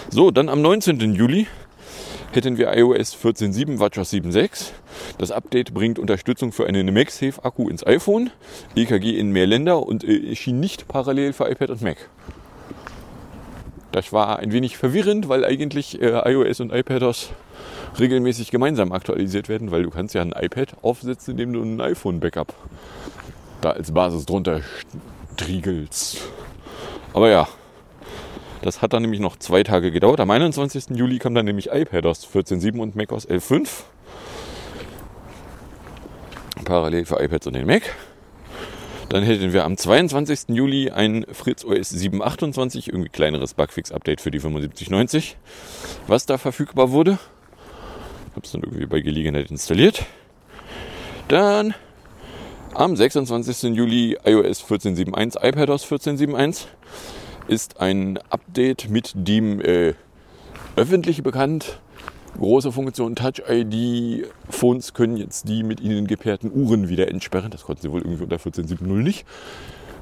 [0.10, 1.16] So, dann am 19.
[1.16, 1.48] Juli
[2.32, 4.72] hätten wir iOS 14.7, WatchOS 7.6.
[5.18, 8.30] Das Update bringt Unterstützung für einen MagSafe-Akku ins iPhone,
[8.76, 11.98] EKG in mehr Länder und äh, erschien nicht parallel für iPad und Mac.
[13.92, 17.32] Das war ein wenig verwirrend, weil eigentlich äh, iOS und iPadOS
[18.00, 22.54] regelmäßig gemeinsam aktualisiert werden, weil du kannst ja ein iPad aufsetzen, indem du ein iPhone-Backup
[23.60, 24.62] da als Basis drunter
[25.34, 26.22] striegelst.
[27.14, 27.48] Aber ja,
[28.68, 30.20] das hat dann nämlich noch zwei Tage gedauert.
[30.20, 30.90] Am 21.
[30.90, 33.70] Juli kam dann nämlich iPadOS 14.7 und macOS 11.5.
[36.66, 37.96] Parallel für iPads und den Mac.
[39.08, 40.50] Dann hätten wir am 22.
[40.50, 45.38] Juli ein Fritz OS 728, irgendwie kleineres Bugfix-Update für die 7590,
[46.08, 47.20] was da verfügbar wurde.
[48.32, 50.06] Habe es dann irgendwie bei Gelegenheit installiert.
[51.30, 51.74] Dann
[52.74, 53.74] am 26.
[53.78, 56.66] Juli iOS 14.7.1, iPadOS 14.7.1
[57.48, 59.94] ist ein Update mit dem äh,
[60.76, 61.80] öffentlich bekannt.
[62.38, 64.28] Große Funktion Touch ID.
[64.50, 67.50] Phones können jetzt die mit ihnen gepaarten Uhren wieder entsperren.
[67.50, 69.26] Das konnten sie wohl irgendwie unter 14.7.0 nicht.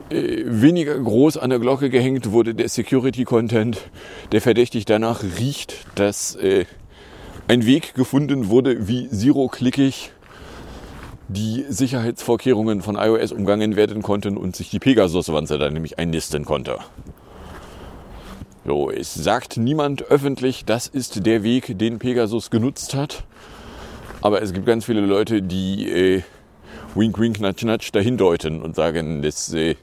[0.10, 3.90] Äh, weniger groß an der Glocke gehängt wurde der Security Content,
[4.32, 6.66] der verdächtig danach riecht, dass äh,
[7.48, 10.12] ein Weg gefunden wurde, wie zero-klickig
[11.28, 16.78] die Sicherheitsvorkehrungen von iOS umgangen werden konnten und sich die Pegasus-Wanze dann nämlich einnisten konnte.
[18.68, 23.24] So, es sagt niemand öffentlich, das ist der Weg, den Pegasus genutzt hat.
[24.22, 26.24] Aber es gibt ganz viele Leute, die äh,
[26.96, 29.76] wink, wink, natsch, natsch dahin deuten und sagen, dass, äh,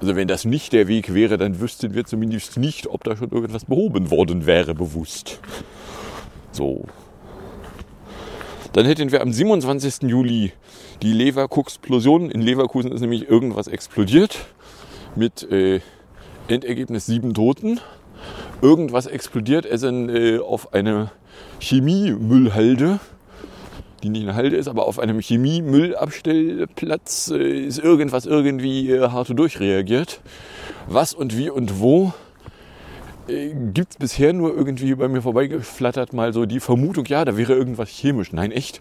[0.00, 3.32] also wenn das nicht der Weg wäre, dann wüssten wir zumindest nicht, ob da schon
[3.32, 5.40] irgendwas behoben worden wäre, bewusst.
[6.52, 6.84] So.
[8.72, 10.08] Dann hätten wir am 27.
[10.08, 10.52] Juli
[11.02, 12.30] die Leverkuxplosion.
[12.30, 14.46] In Leverkusen ist nämlich irgendwas explodiert
[15.16, 15.80] mit äh,
[16.46, 17.80] Endergebnis sieben Toten
[18.62, 19.66] irgendwas explodiert.
[19.66, 21.12] Es sind äh, auf einer
[21.60, 22.98] Chemiemüllhalde,
[24.02, 29.38] die nicht eine Halde ist, aber auf einem Chemiemüllabstellplatz äh, ist irgendwas irgendwie äh, hart
[29.38, 30.20] durchreagiert.
[30.88, 32.12] Was und wie und wo
[33.28, 37.36] äh, gibt es bisher nur irgendwie bei mir vorbeigeflattert mal so die Vermutung, ja, da
[37.36, 38.32] wäre irgendwas chemisch.
[38.32, 38.80] Nein, echt.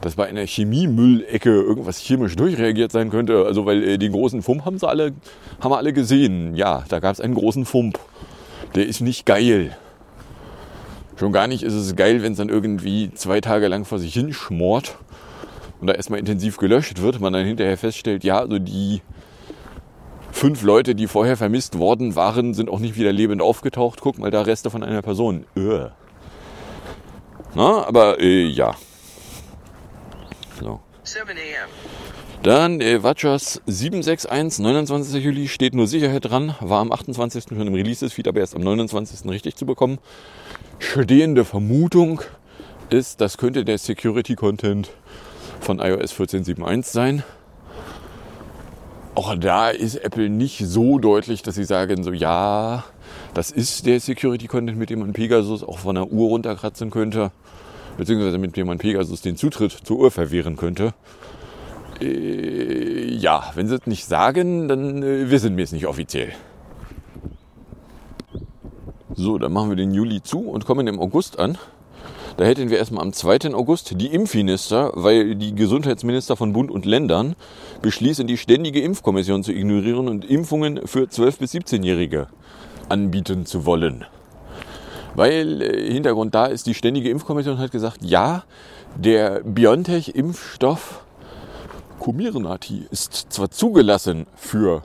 [0.00, 3.44] Dass bei einer Chemiemüllecke irgendwas chemisch durchreagiert sein könnte.
[3.46, 5.12] Also weil äh, den großen Fump haben sie alle,
[5.60, 6.54] haben wir alle gesehen.
[6.56, 7.98] Ja, da gab es einen großen Fump
[8.74, 9.76] der ist nicht geil.
[11.16, 14.14] Schon gar nicht ist es geil, wenn es dann irgendwie zwei Tage lang vor sich
[14.14, 14.98] hinschmort
[15.80, 19.00] und da erstmal intensiv gelöscht wird, man dann hinterher feststellt, ja, also die
[20.32, 24.00] fünf Leute, die vorher vermisst worden waren, sind auch nicht wieder lebend aufgetaucht.
[24.00, 25.46] Guck mal, da Reste von einer Person.
[25.56, 25.88] Öh.
[27.54, 28.74] Na, aber äh, ja.
[30.60, 30.80] So.
[31.04, 32.13] 7 a.m.
[32.44, 35.24] Dann äh, Watchers 761, 29.
[35.24, 37.44] Juli, steht nur Sicherheit dran, war am 28.
[37.48, 39.26] schon im Releases-Feed, aber erst am 29.
[39.30, 39.96] richtig zu bekommen.
[40.78, 42.20] Stehende Vermutung
[42.90, 44.90] ist, das könnte der Security-Content
[45.60, 47.22] von iOS 14.7.1 sein.
[49.14, 52.84] Auch da ist Apple nicht so deutlich, dass sie sagen, so ja,
[53.32, 57.32] das ist der Security-Content, mit dem man Pegasus auch von der Uhr runterkratzen könnte,
[57.96, 60.92] beziehungsweise mit dem man Pegasus den Zutritt zur Uhr verwehren könnte.
[62.00, 66.32] Äh, ja, wenn sie es nicht sagen, dann äh, wissen wir es nicht offiziell.
[69.14, 71.56] So, dann machen wir den Juli zu und kommen im August an.
[72.36, 73.54] Da hätten wir erstmal am 2.
[73.54, 77.36] August die Impfminister, weil die Gesundheitsminister von Bund und Ländern
[77.80, 82.26] beschließen, die ständige Impfkommission zu ignorieren und Impfungen für 12- bis 17-Jährige
[82.88, 84.04] anbieten zu wollen.
[85.14, 88.42] Weil äh, Hintergrund da ist, die ständige Impfkommission hat gesagt, ja,
[88.96, 91.03] der BioNTech-Impfstoff
[92.04, 94.82] Comirnaty ist zwar zugelassen für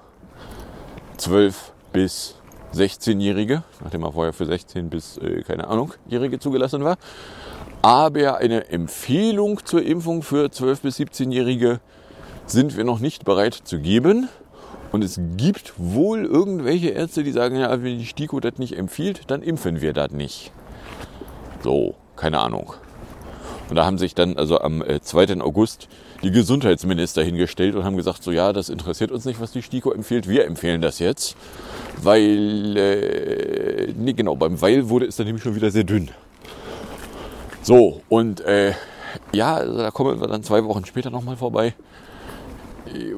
[1.17, 2.35] 12 bis
[2.73, 6.97] 16-Jährige, nachdem er vorher für 16 bis, äh, keine Ahnung, Jährige zugelassen war,
[7.81, 11.81] aber eine Empfehlung zur Impfung für 12 bis 17-Jährige
[12.45, 14.29] sind wir noch nicht bereit zu geben.
[14.93, 19.23] Und es gibt wohl irgendwelche Ärzte, die sagen, ja, wenn die STIKO das nicht empfiehlt,
[19.27, 20.53] dann impfen wir das nicht.
[21.65, 22.75] So, keine Ahnung.
[23.69, 25.23] Und da haben sich dann also am 2.
[25.23, 25.87] Äh, August
[26.23, 29.91] die Gesundheitsminister hingestellt und haben gesagt, so ja, das interessiert uns nicht, was die STIKO
[29.91, 31.35] empfiehlt, wir empfehlen das jetzt.
[32.01, 36.09] Weil, äh, nee, genau, beim Weil wurde es dann nämlich schon wieder sehr dünn.
[37.61, 38.73] So, und äh,
[39.31, 41.73] ja, also da kommen wir dann zwei Wochen später nochmal vorbei.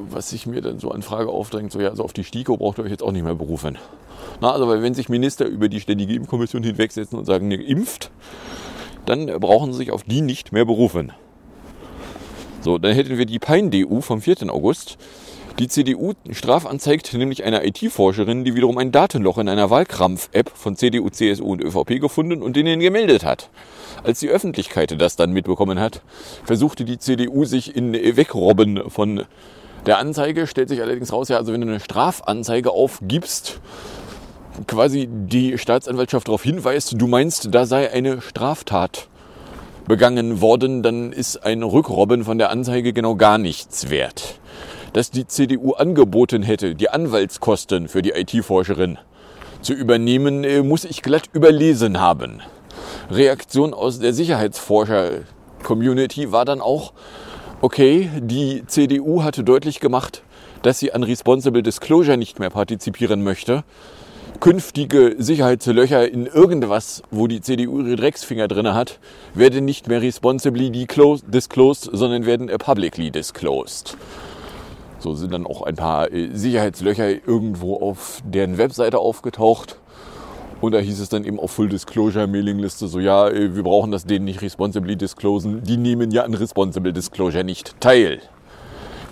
[0.10, 2.78] Was sich mir dann so an Frage aufdrängt, so ja, also auf die STIKO braucht
[2.78, 3.78] ihr euch jetzt auch nicht mehr berufen.
[4.42, 8.12] Na, also weil wenn sich Minister über die ständige Impfkommission hinwegsetzen und sagen, ihr impft,
[9.06, 11.12] dann brauchen sie sich auf die nicht mehr berufen.
[12.62, 14.52] So, dann hätten wir die Pein-DU vom 4.
[14.54, 14.98] August.
[15.60, 21.10] Die CDU strafanzeigt nämlich eine IT-Forscherin, die wiederum ein Datenloch in einer Wahlkrampf-App von CDU,
[21.10, 23.50] CSU und ÖVP gefunden und denen gemeldet hat.
[24.04, 26.02] Als die Öffentlichkeit das dann mitbekommen hat,
[26.46, 29.26] versuchte die CDU sich in Wegrobben von
[29.86, 33.60] der Anzeige, stellt sich allerdings raus, ja, also wenn du eine Strafanzeige aufgibst,
[34.68, 39.08] quasi die Staatsanwaltschaft darauf hinweist, du meinst, da sei eine Straftat
[39.88, 44.40] begangen worden, dann ist ein Rückrobben von der Anzeige genau gar nichts wert.
[44.94, 48.98] Dass die CDU angeboten hätte, die Anwaltskosten für die IT-Forscherin
[49.62, 52.42] zu übernehmen, äh, muss ich glatt überlesen haben.
[53.10, 56.94] Reaktion aus der Sicherheitsforscher-Community war dann auch,
[57.62, 60.22] okay, die CDU hatte deutlich gemacht,
[60.62, 63.64] dass sie an Responsible Disclosure nicht mehr partizipieren möchte
[64.42, 69.00] künftige Sicherheitslöcher in irgendwas, wo die CDU ihre Drecksfinger drin hat,
[69.36, 73.96] werden nicht mehr responsibly disclosed, sondern werden publicly disclosed.
[74.98, 79.78] So sind dann auch ein paar äh, Sicherheitslöcher irgendwo auf deren Webseite aufgetaucht.
[80.60, 83.92] Und da hieß es dann eben auf Full Disclosure Mailingliste so, ja, äh, wir brauchen
[83.92, 85.64] das denen nicht responsibly disclosen.
[85.64, 88.22] Die nehmen ja an Responsible Disclosure nicht teil.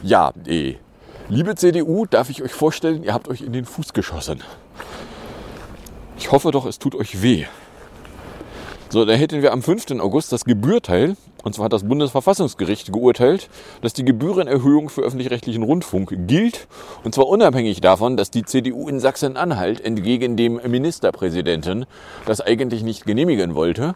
[0.02, 0.76] Ja, eh.
[1.28, 4.42] Liebe CDU, darf ich euch vorstellen, ihr habt euch in den Fuß geschossen.
[6.20, 7.46] Ich hoffe doch, es tut euch weh.
[8.90, 9.92] So, da hätten wir am 5.
[10.02, 11.16] August das Gebührteil.
[11.46, 13.50] Und zwar hat das Bundesverfassungsgericht geurteilt,
[13.82, 16.68] dass die Gebührenerhöhung für öffentlich-rechtlichen Rundfunk gilt.
[17.06, 21.86] Und zwar unabhängig davon, dass die CDU in Sachsen-Anhalt entgegen dem Ministerpräsidenten
[22.26, 23.96] das eigentlich nicht genehmigen wollte.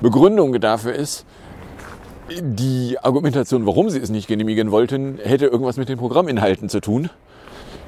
[0.00, 1.26] Begründung dafür ist,
[2.40, 7.10] die Argumentation, warum sie es nicht genehmigen wollten, hätte irgendwas mit den Programminhalten zu tun.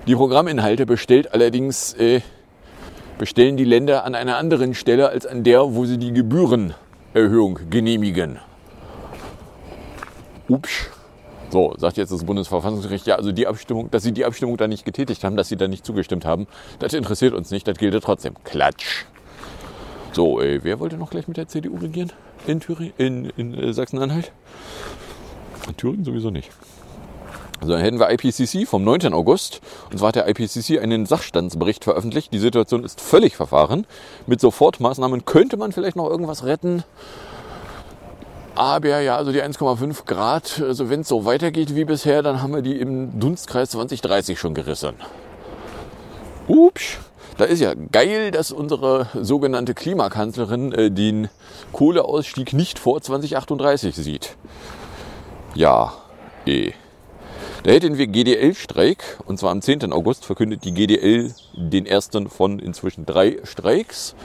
[0.06, 2.20] Die Programminhalte bestellt allerdings äh,
[3.18, 8.38] bestellen die Länder an einer anderen Stelle als an der, wo sie die Gebührenerhöhung genehmigen.
[10.48, 10.90] Ups.
[11.50, 14.86] So, sagt jetzt das Bundesverfassungsgericht, ja, also die Abstimmung, dass sie die Abstimmung da nicht
[14.86, 16.46] getätigt haben, dass sie da nicht zugestimmt haben,
[16.78, 18.34] das interessiert uns nicht, das gilt trotzdem.
[18.44, 19.04] Klatsch.
[20.12, 22.12] So, ey, wer wollte noch gleich mit der CDU regieren?
[22.46, 22.60] In,
[22.96, 24.32] in, in äh, Sachsen-Anhalt?
[25.68, 26.50] In Thüringen sowieso nicht.
[27.62, 29.14] So, dann hätten wir IPCC vom 9.
[29.14, 29.60] August.
[29.90, 32.32] Und zwar hat der IPCC einen Sachstandsbericht veröffentlicht.
[32.32, 33.86] Die Situation ist völlig verfahren.
[34.26, 36.82] Mit Sofortmaßnahmen könnte man vielleicht noch irgendwas retten.
[38.54, 42.52] Aber ja, also die 1,5 Grad, also wenn es so weitergeht wie bisher, dann haben
[42.52, 44.94] wir die im Dunstkreis 2030 schon gerissen.
[46.48, 46.98] Ups.
[47.38, 51.30] Da ist ja geil, dass unsere sogenannte Klimakanzlerin äh, den
[51.72, 54.36] Kohleausstieg nicht vor 2038 sieht.
[55.54, 55.94] Ja,
[56.44, 56.72] eh.
[57.64, 59.92] Da hätten wir GDL-Streik und zwar am 10.
[59.92, 64.16] August verkündet die GDL den ersten von inzwischen drei Streiks.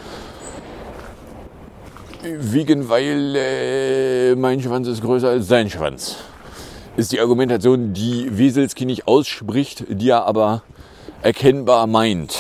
[2.24, 6.16] Wegen, weil äh, mein Schwanz ist größer als sein Schwanz.
[6.96, 10.64] Ist die Argumentation, die Weselski nicht ausspricht, die er aber
[11.22, 12.40] erkennbar meint.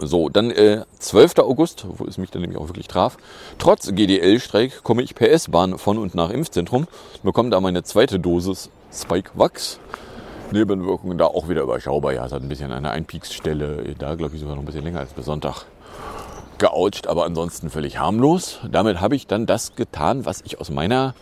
[0.00, 1.38] So, dann äh, 12.
[1.38, 3.16] August, wo es mich dann nämlich auch wirklich traf.
[3.58, 6.86] Trotz GDL-Streik komme ich per S-Bahn von und nach Impfzentrum,
[7.22, 9.80] bekomme da meine zweite Dosis Spike Wax.
[10.52, 12.12] Nebenwirkungen da auch wieder überschaubar.
[12.12, 15.00] Ja, es hat ein bisschen eine Einpieksstelle, da glaube ich sogar noch ein bisschen länger
[15.00, 15.66] als bis Sonntag
[16.58, 18.60] geoucht, aber ansonsten völlig harmlos.
[18.70, 21.14] Damit habe ich dann das getan, was ich aus meiner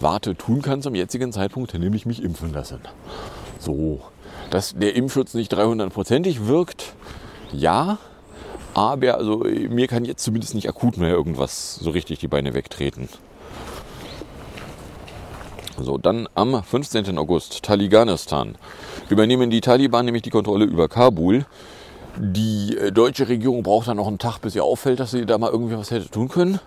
[0.00, 2.80] Warte tun kann zum jetzigen Zeitpunkt, nämlich mich impfen lassen.
[3.58, 4.00] So,
[4.50, 6.94] dass der Impfschutz nicht 300%ig wirkt,
[7.58, 7.98] ja,
[8.74, 13.08] aber also mir kann jetzt zumindest nicht akut mehr irgendwas so richtig die Beine wegtreten.
[15.76, 17.18] So, dann am 15.
[17.18, 18.54] August, Talibanistan.
[19.08, 21.46] Übernehmen die Taliban nämlich die Kontrolle über Kabul.
[22.16, 25.36] Die äh, deutsche Regierung braucht dann noch einen Tag, bis ihr auffällt, dass sie da
[25.36, 26.60] mal irgendwie was hätte tun können.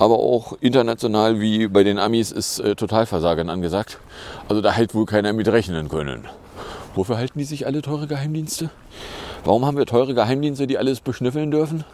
[0.00, 3.98] Aber auch international wie bei den Amis ist äh, Totalversagen angesagt.
[4.48, 6.26] Also da hält wohl keiner mit rechnen können.
[6.96, 8.70] Wofür halten die sich alle teure Geheimdienste?
[9.44, 11.84] Warum haben wir teure Geheimdienste, die alles beschnüffeln dürfen?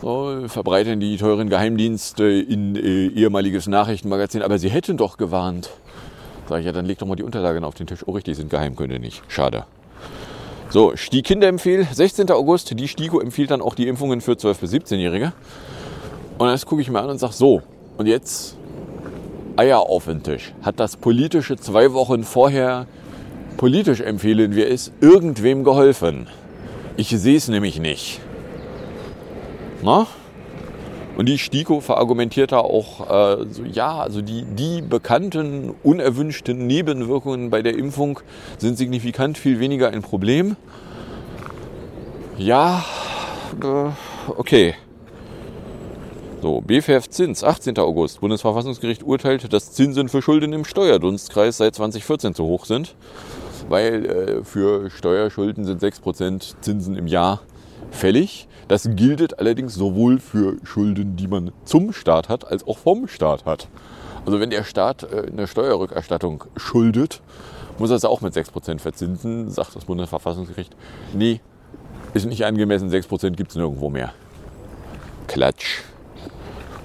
[0.00, 5.70] So, verbreiten die teuren Geheimdienste in äh, ehemaliges Nachrichtenmagazin, aber sie hätten doch gewarnt.
[6.48, 8.06] Sag ich ja, dann leg doch mal die Unterlagen auf den Tisch.
[8.06, 9.22] Oh, richtig, sind geheim, könnte nicht.
[9.26, 9.64] Schade.
[10.70, 12.30] So, die Kinder empfehlen, 16.
[12.30, 15.32] August, die STIKO empfiehlt dann auch die Impfungen für 12- bis 17-Jährige.
[16.38, 17.60] Und das gucke ich mir an und sage, so,
[17.98, 18.56] und jetzt
[19.56, 20.54] Eier auf den Tisch.
[20.62, 22.86] Hat das politische zwei Wochen vorher
[23.60, 26.28] politisch empfehlen wir es, irgendwem geholfen.
[26.96, 28.18] Ich sehe es nämlich nicht.
[29.82, 30.06] Na?
[31.18, 37.50] Und die STIKO verargumentiert da auch, äh, so, ja, also die, die bekannten unerwünschten Nebenwirkungen
[37.50, 38.20] bei der Impfung
[38.56, 40.56] sind signifikant viel weniger ein Problem.
[42.38, 42.82] Ja,
[43.62, 43.90] äh,
[44.38, 44.74] okay.
[46.40, 47.78] So, BFF Zins, 18.
[47.78, 48.22] August.
[48.22, 52.94] Bundesverfassungsgericht urteilt, dass Zinsen für Schulden im Steuerdunstkreis seit 2014 zu hoch sind
[53.70, 57.40] weil äh, für Steuerschulden sind 6% Zinsen im Jahr
[57.90, 58.48] fällig.
[58.68, 63.46] Das gilt allerdings sowohl für Schulden, die man zum Staat hat, als auch vom Staat
[63.46, 63.68] hat.
[64.26, 67.22] Also wenn der Staat äh, eine Steuerrückerstattung schuldet,
[67.78, 70.74] muss er es auch mit 6% verzinsen, sagt das Bundesverfassungsgericht.
[71.14, 71.40] Nee,
[72.12, 74.12] ist nicht angemessen, 6% gibt es nirgendwo mehr.
[75.28, 75.82] Klatsch.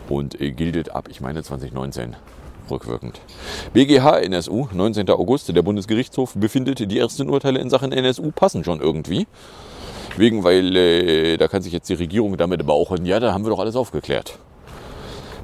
[0.08, 2.16] Und äh, gilt ab, ich meine 2019
[2.70, 3.20] rückwirkend.
[3.74, 5.10] BGH NSU, 19.
[5.10, 9.28] August, der Bundesgerichtshof befindet, die ersten Urteile in Sachen NSU passen schon irgendwie.
[10.18, 13.50] Wegen, weil äh, da kann sich jetzt die Regierung damit bauchen, ja, da haben wir
[13.50, 14.38] doch alles aufgeklärt.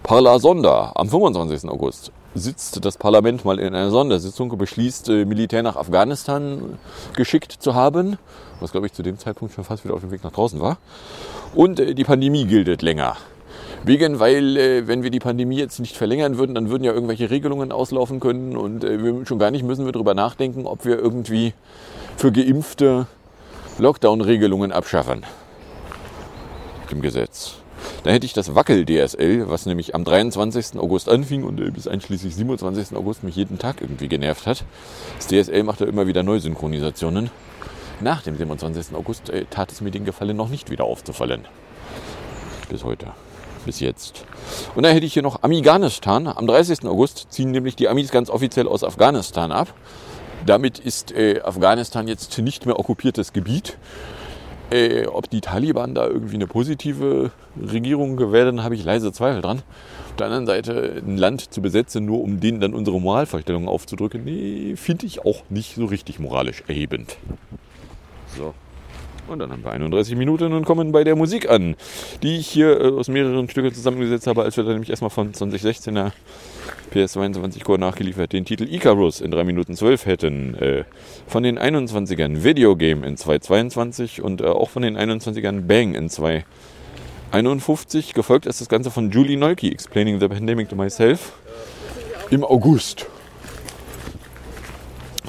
[0.04, 1.70] Parla Sonder, am 25.
[1.70, 6.80] August sitzt das Parlament mal in einer Sondersitzung, beschließt, äh, Militär nach Afghanistan
[7.16, 8.18] geschickt zu haben,
[8.60, 10.78] was glaube ich zu dem Zeitpunkt schon fast wieder auf dem Weg nach draußen war.
[11.54, 13.18] Und äh, die Pandemie gilt länger.
[13.84, 17.32] Wegen, weil äh, wenn wir die Pandemie jetzt nicht verlängern würden, dann würden ja irgendwelche
[17.32, 21.00] Regelungen auslaufen können und äh, wir schon gar nicht müssen wir darüber nachdenken, ob wir
[21.00, 21.54] irgendwie
[22.16, 23.08] für Geimpfte
[23.80, 25.26] Lockdown-Regelungen abschaffen.
[26.92, 27.56] Im Gesetz.
[28.04, 30.78] Da hätte ich das Wackel-DSL, was nämlich am 23.
[30.78, 32.96] August anfing und äh, bis einschließlich 27.
[32.96, 34.64] August mich jeden Tag irgendwie genervt hat.
[35.18, 37.32] Das DSL macht ja immer wieder Neusynchronisationen.
[38.00, 38.96] Nach dem 27.
[38.96, 41.46] August äh, tat es mir den Gefallen noch nicht wieder aufzufallen.
[42.70, 43.08] Bis heute
[43.66, 44.26] bis jetzt.
[44.76, 46.28] Und dann hätte ich hier noch Amiganistan.
[46.28, 46.86] Am 30.
[46.86, 49.74] August ziehen nämlich die Amis ganz offiziell aus Afghanistan ab.
[50.46, 53.78] Damit ist äh, Afghanistan jetzt nicht mehr okkupiertes Gebiet.
[54.72, 59.64] Äh, ob die Taliban da irgendwie eine positive Regierung werden, habe ich leise Zweifel dran.
[60.10, 64.24] Auf der anderen Seite ein Land zu besetzen, nur um denen dann unsere Moralvorstellungen aufzudrücken,
[64.24, 67.18] nee, finde ich auch nicht so richtig moralisch erhebend.
[68.38, 68.54] So.
[69.32, 71.76] Und dann haben wir 31 Minuten und kommen bei der Musik an,
[72.22, 75.32] die ich hier äh, aus mehreren Stücken zusammengesetzt habe, als wir dann nämlich erstmal von
[75.32, 76.12] 2016er
[76.94, 80.56] PS22 Core nachgeliefert den Titel Icarus in 3 Minuten 12 hätten.
[80.56, 80.84] Äh,
[81.28, 88.14] von den 21ern Videogame in 2.22 und äh, auch von den 21ern Bang in 2.51.
[88.14, 91.32] Gefolgt ist das Ganze von Julie Nolke, Explaining the Pandemic to Myself,
[92.32, 93.08] im August.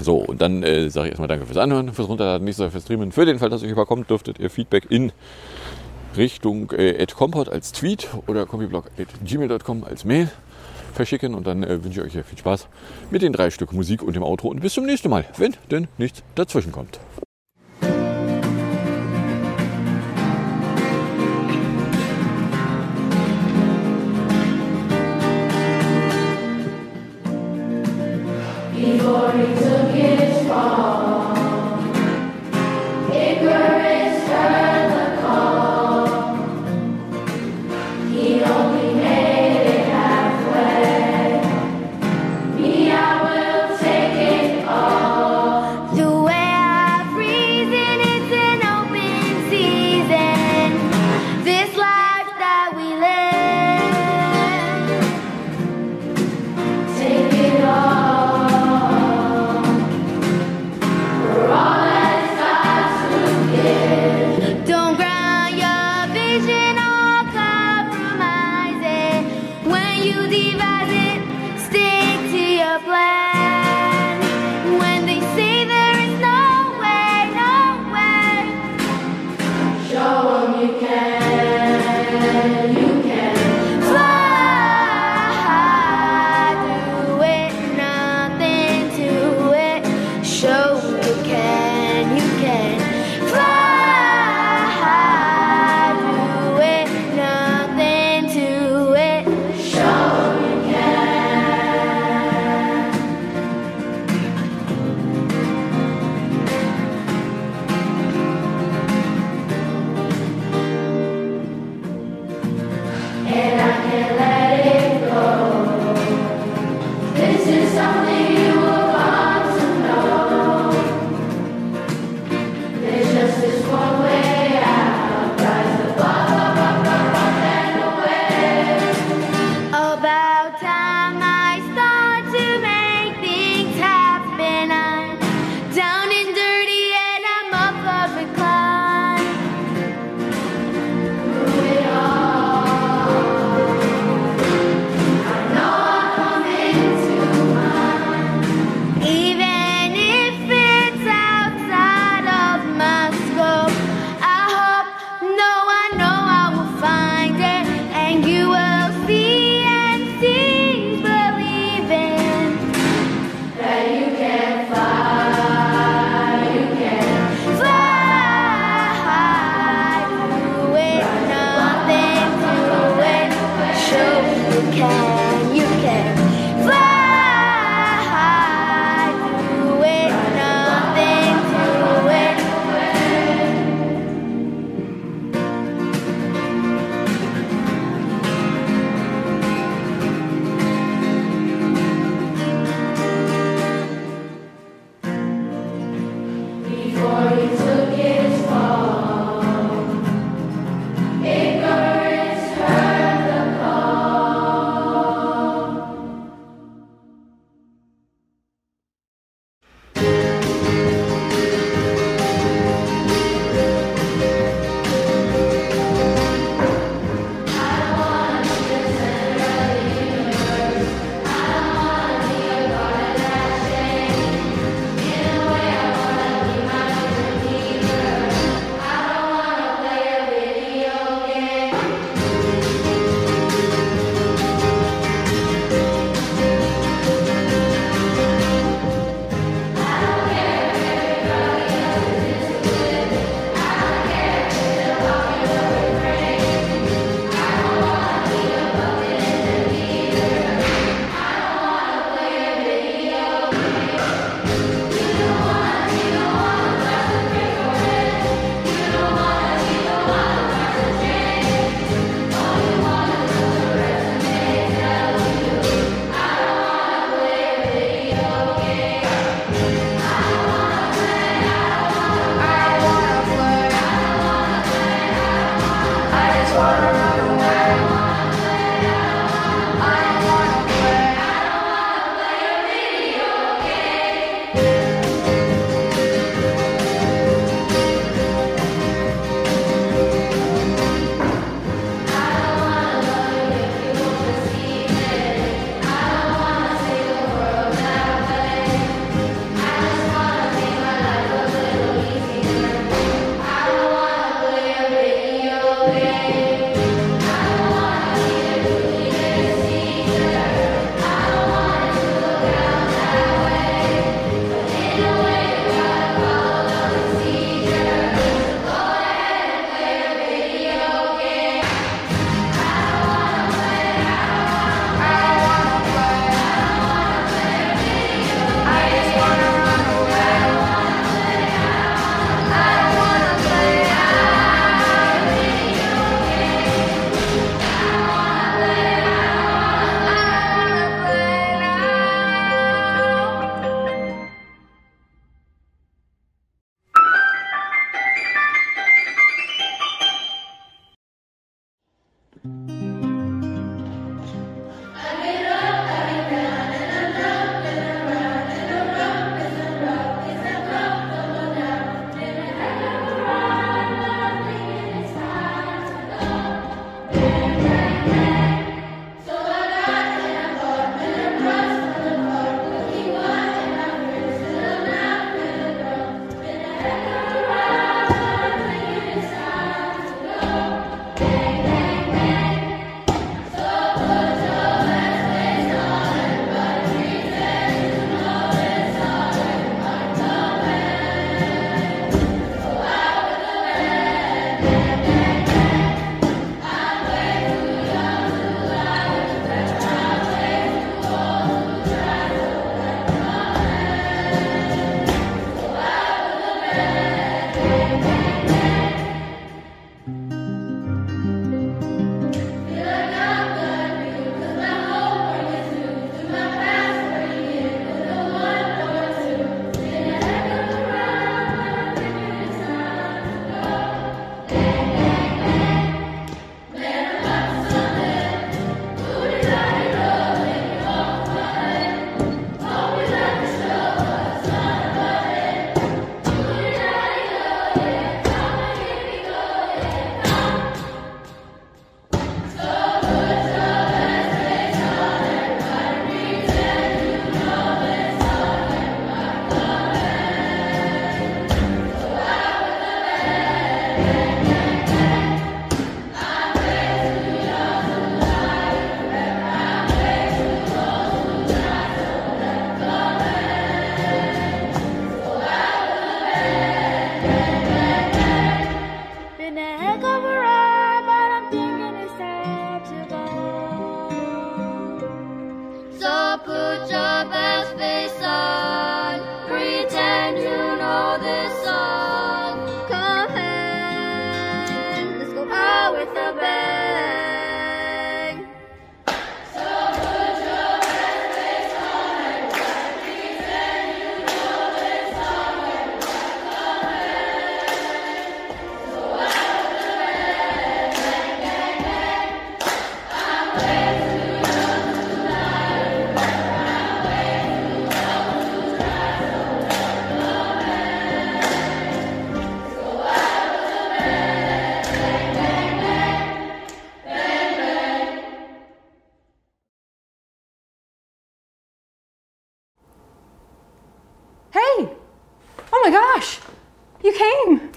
[0.02, 2.84] So, und dann äh, sage ich erstmal danke fürs Anhören, fürs Runterladen, nächstes Mal fürs
[2.84, 3.12] Streamen.
[3.12, 5.12] Für den Fall, dass euch überkommt, dürftet ihr Feedback in
[6.16, 7.06] Richtung äh,
[7.50, 10.30] als Tweet oder combiblog@gmail.com als Mail
[10.92, 12.68] verschicken und dann äh, wünsche ich euch viel Spaß
[13.10, 15.88] mit den drei Stück Musik und dem Outro und bis zum nächsten Mal, wenn denn
[15.98, 17.00] nichts dazwischen kommt.
[28.74, 29.61] Before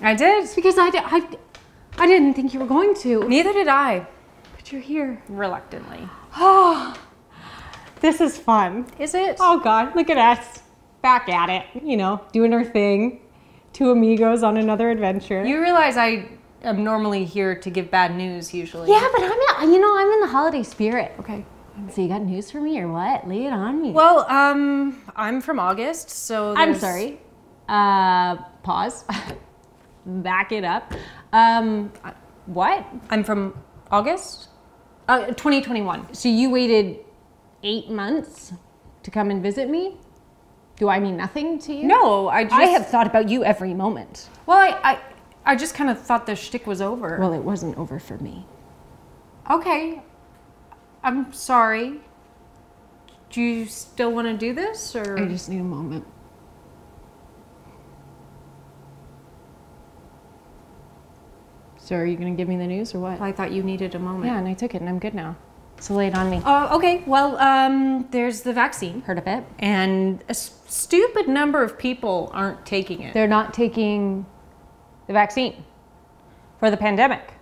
[0.06, 0.43] I did.
[0.43, 1.28] It's because I, di- I,
[1.97, 3.28] I didn't think you were going to.
[3.28, 4.06] Neither did I.
[4.56, 5.22] But you're here.
[5.28, 6.08] Reluctantly.
[6.38, 6.95] Oh,
[8.01, 8.86] this is fun.
[8.99, 9.38] Is it?
[9.39, 10.62] Oh God, look at us.
[11.01, 13.22] Back at it, you know, doing our thing.
[13.74, 15.43] Two amigos on another adventure.
[15.45, 16.30] You realize I
[16.64, 18.89] am normally here to give bad news usually.
[18.89, 21.14] yeah, but I'm you know, I'm in the holiday spirit.
[21.20, 21.45] Okay.
[21.91, 23.28] So you got news for me or what?
[23.28, 23.91] Lay it on me.
[23.91, 27.20] Well, um, I'm from August, so I'm sorry.
[27.68, 29.03] Uh, pause.
[30.06, 30.93] Back it up.
[31.34, 31.91] Um,
[32.45, 32.86] what?
[33.10, 33.58] I'm from
[33.91, 34.49] August.
[35.08, 36.14] Uh, 2021.
[36.14, 36.99] So you waited
[37.64, 38.53] eight months
[39.03, 39.97] to come and visit me?
[40.78, 41.86] Do I mean nothing to you?
[41.86, 42.56] No, I just.
[42.56, 44.30] I have thought about you every moment.
[44.45, 44.99] Well, I, I,
[45.45, 47.18] I just kind of thought the shtick was over.
[47.20, 48.45] Well, it wasn't over for me.
[49.49, 50.01] okay.
[51.03, 51.99] I'm sorry.
[53.30, 55.20] Do you still want to do this, or?
[55.20, 56.06] I just need a moment.
[61.86, 63.22] So are you gonna give me the news or what?
[63.22, 64.26] I thought you needed a moment.
[64.26, 65.36] Yeah, and I took it and I'm good now.
[65.80, 66.42] So lay it on me.
[66.44, 67.04] Uh, okay.
[67.06, 69.44] Well, um, there's the vaccine, Heard of it?
[69.60, 73.14] and a s- stupid number of people aren't taking it.
[73.14, 74.26] They're not taking
[75.06, 75.64] the vaccine
[76.60, 77.34] for the pandemic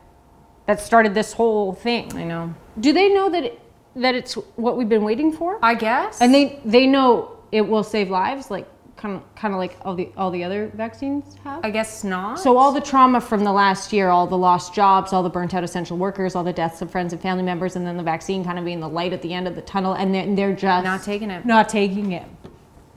[0.65, 2.11] that started this whole thing.
[2.17, 2.53] I know.
[2.81, 3.61] Do they know that it,
[3.95, 5.57] that it's what we've been waiting for?
[5.63, 6.19] I guess.
[6.19, 8.67] and they they know it will save lives, like
[9.03, 11.59] kind of kind of like all the all the other vaccines have.
[11.63, 12.39] I guess not.
[12.39, 15.53] So all the trauma from the last year, all the lost jobs, all the burnt
[15.53, 18.45] out essential workers, all the deaths of friends and family members, and then the vaccine
[18.45, 20.85] kind of being the light at the end of the tunnel, and then they're just
[20.85, 21.45] Not taking it.
[21.45, 22.23] Not taking it.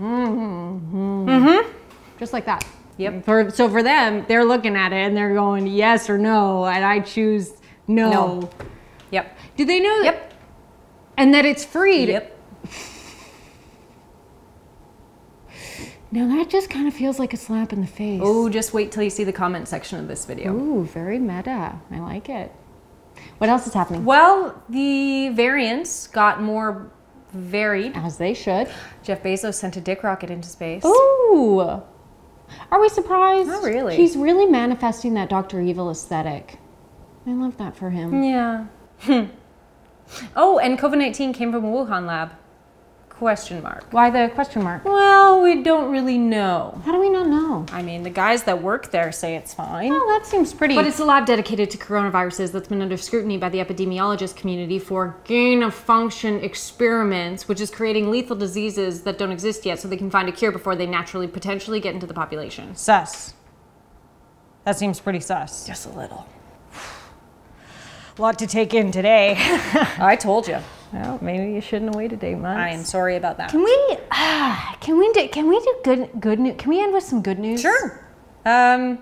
[0.01, 1.29] Mm-hmm.
[1.29, 1.71] Mm-hmm.
[2.21, 2.65] Just like that.
[2.99, 3.25] Yep.
[3.25, 6.85] For so for them, they're looking at it and they're going yes or no, and
[6.85, 7.53] I choose
[7.89, 8.11] no.
[8.11, 8.51] No.
[9.11, 9.37] Yep.
[9.57, 10.15] Do they know that?
[10.15, 10.33] Yep.
[11.17, 12.07] And that it's free.
[12.07, 12.33] to- Yep.
[16.17, 18.23] Now that just kind of feels like a slap in the face.
[18.25, 20.55] Oh, just wait till you see the comment section of this video.
[20.55, 21.79] Ooh, very meta.
[21.91, 22.51] I like it.
[23.37, 24.03] What else is happening?
[24.07, 26.91] Well, the variants got more
[27.35, 27.93] varied.
[27.95, 28.73] As they should.
[29.03, 30.87] Jeff Bezos sent a dick rocket into space.
[30.87, 31.61] Ooh.
[31.61, 33.51] Are we surprised?
[33.51, 33.97] Not really.
[33.99, 35.61] He's really manifesting that Dr.
[35.61, 36.59] Evil aesthetic.
[37.27, 38.23] I love that for him.
[38.25, 38.69] Yeah.
[40.35, 42.33] oh, and COVID 19 came from a Wuhan lab.
[43.19, 43.91] Question mark.
[43.93, 44.85] Why the question mark?
[44.85, 46.79] Well, we don't really know.
[46.85, 47.65] How do we not know?
[47.73, 49.89] I mean, the guys that work there say it's fine.
[49.91, 50.75] Well, that seems pretty.
[50.75, 54.79] But it's a lab dedicated to coronaviruses that's been under scrutiny by the epidemiologist community
[54.79, 59.89] for gain of function experiments, which is creating lethal diseases that don't exist yet so
[59.89, 62.77] they can find a cure before they naturally potentially get into the population.
[62.77, 63.33] sus.
[64.65, 65.67] That seems pretty sus.
[65.67, 66.27] Just a little.
[68.19, 69.37] a lot to take in today.
[69.39, 70.59] I told you.
[70.93, 72.59] Well, maybe you shouldn't have waited eight months.
[72.59, 73.51] I am sorry about that.
[73.51, 73.99] Can we?
[74.11, 75.29] ah, can we do?
[75.29, 76.11] Can we do good?
[76.21, 76.55] Good news?
[76.59, 77.61] Can we end with some good news?
[77.61, 78.05] Sure.
[78.45, 78.99] Um,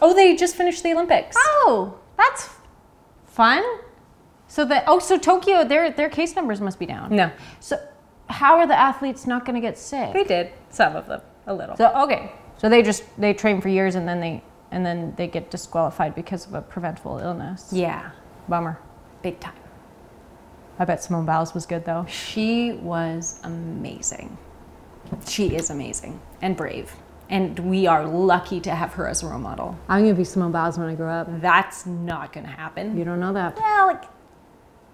[0.00, 1.36] oh, they just finished the Olympics.
[1.38, 2.48] Oh, that's
[3.26, 3.62] fun.
[4.48, 7.14] So that oh, so Tokyo, their their case numbers must be down.
[7.14, 7.30] No,
[7.60, 7.78] So
[8.28, 10.12] how are the athletes not going to get sick?
[10.12, 10.52] they did.
[10.70, 11.20] Some of them.
[11.46, 11.76] A little.
[11.76, 15.26] So okay, so they just they train for years and then they and then they
[15.28, 17.68] get disqualified because of a preventable illness.
[17.72, 18.10] yeah.
[18.48, 18.78] Bummer.
[19.22, 19.54] Big time.
[20.78, 22.06] I bet Simone Biles was good though.
[22.08, 24.36] She was amazing.
[25.26, 26.94] She is amazing and brave.
[27.28, 29.76] And we are lucky to have her as a role model.
[29.88, 31.40] I'm gonna be Simone Biles when I grow up.
[31.40, 32.96] That's not going to happen.
[32.96, 33.56] You don't know that.
[33.56, 34.04] Well, like,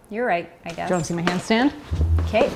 [0.09, 0.89] you're right, I guess.
[0.89, 1.73] Do you want to see my handstand?
[2.27, 2.51] Okay.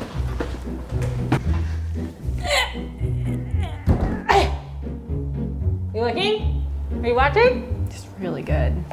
[5.95, 6.67] You looking?
[7.03, 7.89] Are you watching?
[7.91, 8.85] It's really good.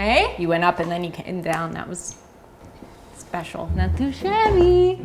[0.00, 0.34] Hey?
[0.38, 1.72] You went up and then you came down.
[1.72, 2.16] That was
[3.18, 3.66] special.
[3.76, 4.98] Not too shabby.